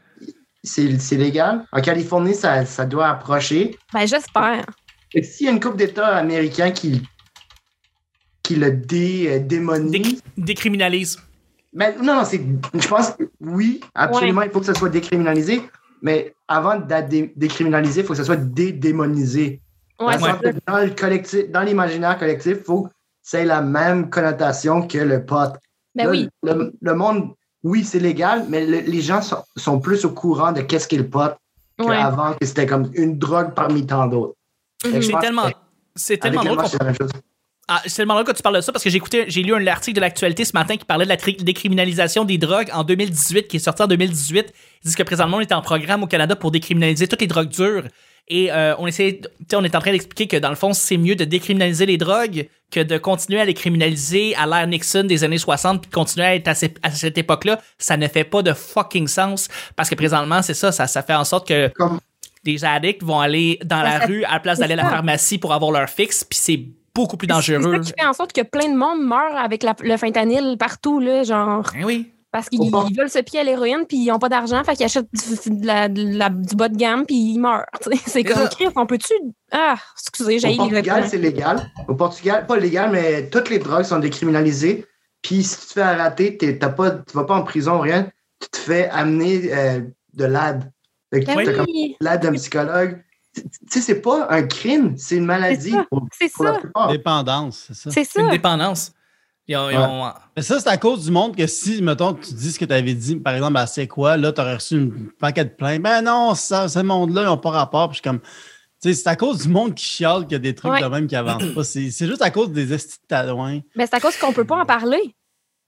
C'est 0.63 1.00
c'est 1.00 1.17
légal. 1.17 1.65
En 1.72 1.82
Californie, 1.82 2.36
ça, 2.36 2.65
ça 2.65 2.86
doit 2.86 3.10
approcher. 3.10 3.78
Ben, 3.94 4.06
j'espère. 4.08 4.65
S'il 5.24 5.46
y 5.46 5.50
a 5.50 5.52
une 5.52 5.60
couple 5.60 5.78
d'États 5.78 6.15
américains 6.17 6.72
qui, 6.72 7.02
qui 8.53 8.59
le 8.59 8.71
dé, 8.71 9.27
euh, 9.29 9.39
démonisent. 9.39 9.91
Dé- 10.13 10.19
décriminalise. 10.37 11.17
Mais 11.73 11.95
non, 11.97 12.15
non, 12.15 12.25
c'est. 12.25 12.41
Je 12.73 12.87
pense 12.87 13.11
que 13.11 13.23
oui, 13.39 13.79
absolument, 13.95 14.41
il 14.41 14.51
faut 14.51 14.59
que 14.59 14.65
ça 14.65 14.73
soit 14.73 14.89
décriminalisé. 14.89 15.61
Mais 16.01 16.33
avant 16.47 16.77
d'être 16.79 17.07
dé- 17.09 17.31
décriminalisé, 17.35 18.01
il 18.01 18.05
faut 18.07 18.13
que 18.13 18.17
ça 18.17 18.25
soit 18.25 18.35
dédémonisé. 18.35 19.61
Ouais, 19.99 20.17
Dans 20.17 20.25
le 20.27 20.31
sens 20.33 20.39
c'est 20.43 20.53
que 20.53 20.57
dans 20.67 20.77
le 20.79 20.89
collectif, 20.89 21.49
dans 21.51 21.61
l'imaginaire 21.61 22.17
collectif, 22.17 22.57
il 22.59 22.63
faut 22.63 22.83
que 22.83 22.89
ça 23.21 23.39
ait 23.39 23.45
la 23.45 23.61
même 23.61 24.09
connotation 24.09 24.87
que 24.87 24.97
le 24.97 25.23
pot. 25.25 25.53
Ben 25.95 26.05
Là, 26.05 26.09
oui. 26.09 26.29
Le, 26.43 26.73
le 26.81 26.93
monde 26.95 27.29
oui, 27.63 27.83
c'est 27.83 27.99
légal, 27.99 28.45
mais 28.49 28.65
le- 28.65 28.79
les 28.79 29.01
gens 29.01 29.21
sont, 29.21 29.43
sont 29.55 29.79
plus 29.79 30.03
au 30.03 30.09
courant 30.11 30.51
de 30.51 30.61
qu'est-ce 30.61 30.87
qu'est 30.87 30.97
le 30.97 31.07
pot 31.07 31.31
Ouais. 31.79 31.95
qu'avant 31.95 32.33
que 32.33 32.45
c'était 32.45 32.65
comme 32.65 32.89
une 32.95 33.17
drogue 33.19 33.53
parmi 33.55 33.85
tant 33.85 34.07
d'autres. 34.07 34.35
Je 34.83 34.99
C'est 35.01 35.19
tellement, 35.19 35.49
c'est 35.95 36.17
tellement 36.17 36.43
drôle 36.43 36.57
Ah, 37.67 37.82
c'est 37.86 37.95
tellement 37.95 38.15
drôle 38.15 38.26
que 38.26 38.32
tu 38.34 38.41
parles 38.41 38.56
de 38.56 38.62
ça 38.62 38.71
parce 38.74 38.84
que 38.84 38.89
j'ai 38.89 38.97
écouté, 38.97 39.26
j'ai 39.28 39.43
lu 39.43 39.54
un 39.54 39.65
article 39.67 39.95
de 39.95 40.02
l'actualité 40.02 40.43
ce 40.43 40.52
matin 40.54 40.76
qui 40.76 40.84
parlait 40.84 41.06
de 41.06 41.10
la 41.10 41.15
décriminalisation 41.15 42.26
des 42.26 42.38
drogues 42.38 42.69
en 42.74 42.84
2018, 42.84 43.47
qui 43.47 43.58
est 43.58 43.60
sorti 43.60 43.82
en 43.84 43.88
2018. 43.88 44.54
Ils 44.84 44.88
disent 44.88 44.95
que 44.95 45.04
présentement, 45.04 45.38
on 45.38 45.41
est 45.41 45.52
en 45.54 45.62
programme 45.62 46.04
au 46.04 46.08
Canada 46.08 46.36
pour 46.36 46.52
décriminaliser 46.52 47.08
toutes 47.08 47.21
les 47.21 47.28
drogues 47.28 47.50
dures. 47.50 47.84
Et 48.28 48.52
euh, 48.52 48.76
on 48.78 48.88
essaie, 48.88 49.21
on 49.54 49.63
est 49.63 49.76
en 49.76 49.80
train 49.80 49.91
d'expliquer 49.91 50.28
que 50.28 50.38
dans 50.38 50.50
le 50.50 50.56
fond, 50.56 50.74
c'est 50.74 50.97
mieux 50.97 51.15
de 51.15 51.24
décriminaliser 51.26 51.86
les 51.86 51.97
drogues 51.97 52.47
que 52.71 52.80
de 52.80 52.97
continuer 52.97 53.39
à 53.41 53.45
les 53.45 53.54
criminaliser 53.54 54.36
à 54.36 54.45
l'ère 54.47 54.67
Nixon 54.67 55.04
des 55.04 55.24
années 55.24 55.38
60 55.38 55.82
puis 55.82 55.89
de 55.89 55.93
continuer 55.95 56.26
à 56.26 56.36
être 56.36 56.47
à, 56.47 56.56
ces- 56.56 56.74
à 56.84 56.91
cette 56.91 57.17
époque-là. 57.17 57.60
Ça 57.78 57.97
ne 57.97 58.08
fait 58.08 58.24
pas 58.24 58.41
de 58.41 58.54
fucking 58.54 59.08
sens 59.08 59.50
parce 59.76 59.89
que 59.89 59.95
présentement, 59.95 60.41
c'est 60.41 60.54
ça, 60.54 60.71
ça, 60.71 60.88
ça 60.88 61.04
fait 61.04 61.13
en 61.15 61.26
sorte 61.26 61.47
que 61.47 61.67
Comme, 61.69 62.00
des 62.43 62.63
addicts 62.63 63.04
vont 63.04 63.19
aller 63.19 63.60
dans 63.65 63.82
la 63.82 64.00
rue 64.00 64.24
à 64.24 64.34
la 64.34 64.39
place 64.39 64.60
d'aller 64.60 64.74
à 64.74 64.78
la 64.78 64.89
pharmacie 64.89 65.38
pour 65.38 65.54
avoir 65.54 65.71
leur 65.71 65.89
fixe, 65.89 66.24
puis 66.24 66.39
c'est 66.41 66.60
beaucoup 66.95 67.17
plus 67.17 67.27
C'est 67.27 67.34
dangereux. 67.34 67.73
ça 67.73 67.80
qui 67.80 67.93
fait 67.99 68.06
en 68.08 68.13
sorte 68.13 68.34
que 68.34 68.41
plein 68.41 68.69
de 68.69 68.77
monde 68.77 69.01
meurt 69.06 69.36
avec 69.38 69.63
la- 69.63 69.75
le 69.82 69.97
fentanyl 69.97 70.58
partout, 70.58 70.99
là, 70.99 71.23
genre. 71.23 71.63
Ben 71.73 71.86
oui. 71.86 72.12
Parce 72.32 72.47
qu'ils 72.47 72.62
veulent 72.97 73.10
se 73.10 73.19
pied 73.19 73.41
à 73.41 73.43
l'héroïne, 73.43 73.86
puis 73.86 73.97
ils 73.97 74.08
n'ont 74.08 74.17
pas 74.19 74.30
d'argent, 74.30 74.63
fait 74.63 74.75
qu'ils 74.77 74.86
achètent 74.86 75.10
du, 75.13 75.49
de 75.62 75.67
la- 75.67 75.89
de 75.89 76.17
la- 76.17 76.30
du 76.30 76.56
bas 76.56 76.69
de 76.69 76.77
gamme, 76.77 77.06
puis 77.06 77.15
ils 77.34 77.39
meurent. 77.39 77.65
tu. 77.82 77.89
C'est 77.97 78.10
C'est 78.10 78.23
comme, 78.23 78.38
ça. 78.43 78.47
Chris, 78.47 78.67
on 78.75 78.86
peut-tu. 78.86 79.13
Ah, 79.51 79.75
excusez, 79.99 80.39
j'ai 80.39 80.54
au 80.54 80.56
Portugal, 80.56 81.04
c'est 81.10 81.17
légal. 81.17 81.69
Au 81.89 81.95
Portugal, 81.95 82.45
pas 82.47 82.56
légal, 82.58 82.89
mais 82.91 83.30
toutes 83.30 83.49
les 83.49 83.60
drogues 83.60 83.84
sont 83.84 83.99
décriminalisées. 83.99 84.86
Puis 85.21 85.43
si 85.43 85.60
tu 85.60 85.65
te 85.67 85.73
fais 85.73 85.82
arrêter, 85.82 86.38
t'es- 86.38 86.58
t'as 86.58 86.69
pas, 86.69 86.91
tu 86.91 87.13
vas 87.15 87.25
pas 87.25 87.36
en 87.36 87.43
prison, 87.43 87.80
rien. 87.80 88.10
Tu 88.39 88.49
te 88.49 88.58
fais 88.58 88.89
amener 88.89 89.54
euh, 89.54 89.82
de 90.13 90.25
l'aide. 90.25 90.71
Que 91.12 91.19
Ben 91.25 91.54
comme 91.58 91.65
oui, 91.67 91.97
l'aide 91.99 92.21
d'un 92.21 92.32
psychologue. 92.32 93.04
Tu 93.34 93.44
sais, 93.70 93.82
c'est 93.82 94.02
pas 94.02 94.28
un 94.30 94.44
crime, 94.44 94.96
c'est 94.98 95.15
une 95.15 95.26
maladie. 95.26 95.72
C'est 95.72 95.78
ça, 95.78 95.86
pour, 95.89 96.08
c'est 96.12 96.34
pour 96.34 96.44
la 96.46 96.54
ça. 96.54 96.60
plupart. 96.60 96.88
Dépendance, 96.91 97.63
c'est 97.67 97.74
ça. 97.76 97.91
c'est 97.91 98.04
C'est 98.04 98.20
une 98.20 98.26
ça. 98.28 98.32
dépendance. 98.32 98.91
Ils 99.48 99.56
ont- 99.58 99.70
ils 99.70 99.78
Ouais. 99.78 99.84
ont- 99.86 100.12
Mais 100.36 100.44
ça, 100.44 100.60
c'est 100.60 100.70
à 100.70 100.78
cause 100.78 101.06
du 101.06 101.12
monde 101.12 101.36
que 101.36 101.48
si, 101.48 101.82
mettons, 101.82 102.13
tu 102.13 102.34
dis 102.34 102.52
ce 102.52 102.60
que 102.60 102.65
tu 102.65 102.74
avais 102.74 102.94
dit, 102.94 103.15
par 103.15 103.34
exemple, 103.34 103.58
à 103.58 103.67
C'est 103.67 103.88
quoi, 103.88 104.17
là, 104.17 104.32
tu 104.32 104.41
aurais 104.41 104.56
reçu 104.56 104.76
une 104.76 105.10
paquet 105.20 105.46
de 105.46 105.50
plaintes. 105.50 105.82
Ben 105.82 106.02
non, 106.02 106.36
ça, 106.36 106.67
ce 106.67 106.80
monde-là, 106.80 107.22
ils 107.24 107.26
n'ont 107.26 107.38
pas 107.38 107.52
rapport. 107.52 107.89
Puis 107.89 107.96
je 107.98 108.02
suis 108.02 108.10
comme. 108.10 108.20
Tu 108.20 108.89
sais, 108.89 108.94
c'est 109.04 109.10
à 109.10 109.15
cause 109.15 109.44
du 109.44 109.50
monde 109.50 109.76
qui 109.76 109.86
chiale 109.86 110.24
qu'il 110.24 110.32
y 110.34 110.36
a 110.36 110.39
des 110.39 110.56
trucs 110.56 110.72
Ouais. 110.72 110.82
de 110.82 110.88
même 110.88 111.08
qui 111.08 111.15
avancent 111.15 111.54
pas. 111.54 111.63
C'est 111.63 111.89
juste 111.91 112.22
à 112.22 112.32
cause 112.32 112.50
des 112.52 112.74
estis 112.74 112.98
de 112.98 113.08
talouins. 113.08 113.60
Ben, 113.76 113.88
c'est 113.89 113.96
à 113.96 114.00
cause 114.00 114.17
qu'on 114.17 114.34
peut 114.34 114.46
pas 114.46 114.60
en 114.62 114.65
parler. 114.65 115.15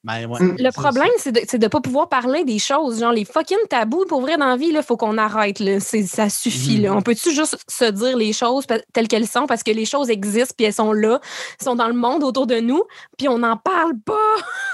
Ben, 0.04 0.26
ouais. 0.26 0.40
Le 0.60 0.72
problème, 0.72 1.08
c'est 1.18 1.32
de, 1.32 1.58
de 1.58 1.68
pas 1.68 1.80
pouvoir 1.80 2.10
parler 2.10 2.44
des 2.44 2.60
choses. 2.60 3.00
Genre, 3.00 3.14
les 3.14 3.24
fucking 3.24 3.58
tabous, 3.70 4.06
pour 4.10 4.20
vrai, 4.22 4.38
dans 4.38 4.48
la 4.48 4.58
vie, 4.58 4.68
il 4.74 4.82
faut 4.86 4.98
qu'on 4.98 5.18
arrête. 5.18 5.60
Là. 5.60 5.80
C'est- 5.80 6.04
Ça 6.04 6.30
suffit. 6.30 6.78
Mhm. 6.78 6.84
Là. 6.84 6.94
On 6.94 7.02
peut-tu 7.02 7.34
juste 7.34 7.58
se 7.70 7.86
dire 7.86 8.18
les 8.18 8.34
choses 8.34 8.66
telles 8.92 9.08
qu'elles 9.08 9.28
sont 9.28 9.46
parce 9.48 9.64
que 9.64 9.72
les 9.72 9.86
choses 9.86 10.10
existent 10.10 10.54
puis 10.58 10.66
elles 10.68 10.74
sont 10.74 10.92
là, 10.92 11.20
elles 11.60 11.64
sont 11.64 11.76
dans 11.76 11.88
le 11.88 11.94
monde 11.94 12.24
autour 12.24 12.48
de 12.48 12.60
nous, 12.60 12.84
puis 13.18 13.30
on 13.30 13.38
n'en 13.38 13.56
parle 13.56 13.94
pas. 14.06 14.14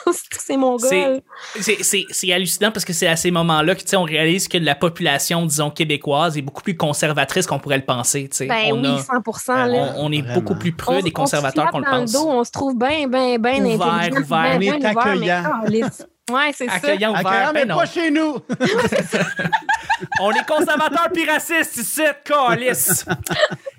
c'est 0.39 0.57
mon 0.57 0.77
gars. 0.77 1.19
C'est- 1.59 2.31
hallucinant 2.31 2.71
parce 2.71 2.85
que 2.85 2.93
c'est 2.93 3.07
à 3.07 3.15
ces 3.15 3.31
moments-là 3.31 3.75
que 3.75 3.81
tu 3.81 3.87
sais, 3.89 3.95
on 3.97 4.03
réalise 4.03 4.47
que 4.47 4.57
la 4.57 4.75
population, 4.75 5.45
disons, 5.45 5.69
québécoise 5.69 6.37
est 6.37 6.41
beaucoup 6.41 6.61
plus 6.63 6.75
conservatrice 6.77 7.45
qu'on 7.45 7.59
pourrait 7.59 7.77
le 7.77 7.85
penser. 7.85 8.29
Ben 8.39 8.71
on, 8.73 8.81
oui, 8.81 8.87
a- 8.87 9.21
100 9.39 9.65
là. 9.67 9.93
on, 9.97 10.05
on 10.07 10.11
est 10.11 10.21
Vraiment. 10.21 10.33
beaucoup 10.41 10.55
plus 10.55 10.71
près 10.71 11.01
des 11.01 11.03
on 11.03 11.07
se 11.07 11.11
conservateurs 11.13 11.69
qu'on 11.71 11.79
le 11.79 11.85
dans 11.85 11.91
pense. 12.01 12.11
dos, 12.13 12.27
on 12.27 12.43
se 12.43 12.51
trouve 12.51 12.75
bien, 12.77 13.07
bien, 13.07 13.37
bien 13.37 13.63
Ouvert, 13.65 13.87
intelligent. 13.93 14.21
ouvert. 14.21 14.59
ben, 14.59 14.59
ben 14.59 15.18
mais 15.19 15.29
accueillant. 15.29 15.89
Ouais, 16.31 16.51
c'est 16.53 16.67
ça. 16.67 16.73
Accueillant, 16.73 17.11
ouvert. 17.11 17.27
Accueillant, 17.27 17.51
mais 17.53 17.61
Ben 17.65 17.67
non. 17.69 17.77
pas 17.77 17.85
chez 17.87 18.11
nous! 18.11 18.37
On 20.21 20.31
est 20.31 20.45
conservateurs 20.47 21.09
puis 21.13 21.25
racistes 21.25 21.75
ici, 21.77 22.01
calice. 22.23 23.03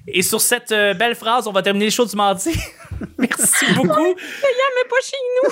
Et 0.07 0.22
sur 0.22 0.40
cette 0.40 0.72
euh, 0.72 0.92
belle 0.94 1.14
phrase, 1.14 1.46
on 1.46 1.53
va 1.53 1.62
terminer 1.62 1.87
les 1.87 1.90
choses 1.90 2.11
du 2.11 2.16
mardi. 2.16 2.50
Merci 3.18 3.72
beaucoup. 3.74 4.14
mais 4.14 4.88
pas 4.88 5.00
chez 5.03 5.16
nous. 5.37 5.50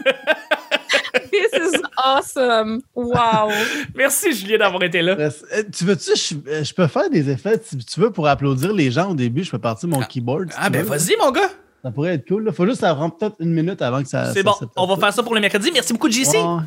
This 1.30 1.52
is 1.52 1.82
awesome. 1.96 2.80
Wow. 2.94 3.50
Merci, 3.94 4.32
Julien, 4.32 4.58
d'avoir 4.58 4.82
été 4.82 5.02
là. 5.02 5.12
Euh, 5.18 5.30
Tu 5.72 5.84
veux-tu, 5.84 6.10
je, 6.16 6.34
euh, 6.50 6.64
je 6.64 6.74
peux 6.74 6.86
faire 6.86 7.10
des 7.10 7.28
effets 7.30 7.60
si 7.62 7.76
tu 7.78 8.00
veux 8.00 8.10
pour 8.10 8.26
applaudir 8.26 8.72
les 8.72 8.90
gens 8.90 9.10
au 9.10 9.14
début. 9.14 9.44
Je 9.44 9.50
peux 9.50 9.58
partir 9.58 9.88
mon 9.88 10.00
keyboard. 10.02 10.50
si 10.52 10.58
Ah, 10.60 10.70
ben 10.70 10.82
vas-y, 10.84 11.16
mon 11.18 11.30
gars. 11.30 11.50
Ça 11.82 11.90
pourrait 11.92 12.14
être 12.14 12.26
cool. 12.26 12.44
Il 12.46 12.52
faut 12.52 12.66
juste 12.66 12.82
avoir 12.82 13.14
peut-être 13.16 13.36
une 13.38 13.52
minute 13.52 13.80
avant 13.82 14.02
que 14.02 14.08
ça. 14.08 14.32
C'est 14.32 14.42
ça 14.42 14.50
bon. 14.60 14.68
On 14.76 14.86
va 14.86 14.96
faire 14.96 15.12
ça 15.12 15.22
pour 15.22 15.34
le 15.34 15.40
mercredi. 15.40 15.70
Merci 15.72 15.92
beaucoup, 15.92 16.10
JC. 16.10 16.34
Ouais. 16.34 16.62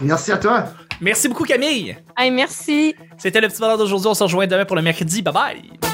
Merci 0.00 0.32
à 0.32 0.38
toi. 0.38 0.64
Merci 1.00 1.28
beaucoup, 1.28 1.44
Camille. 1.44 1.96
Hey, 2.16 2.30
merci. 2.30 2.94
C'était 3.16 3.40
le 3.40 3.48
petit 3.48 3.60
bonheur 3.60 3.78
d'aujourd'hui. 3.78 4.08
On 4.08 4.14
se 4.14 4.24
rejoint 4.24 4.46
demain 4.46 4.64
pour 4.64 4.76
le 4.76 4.82
mercredi. 4.82 5.22
Bye 5.22 5.34
bye. 5.34 5.85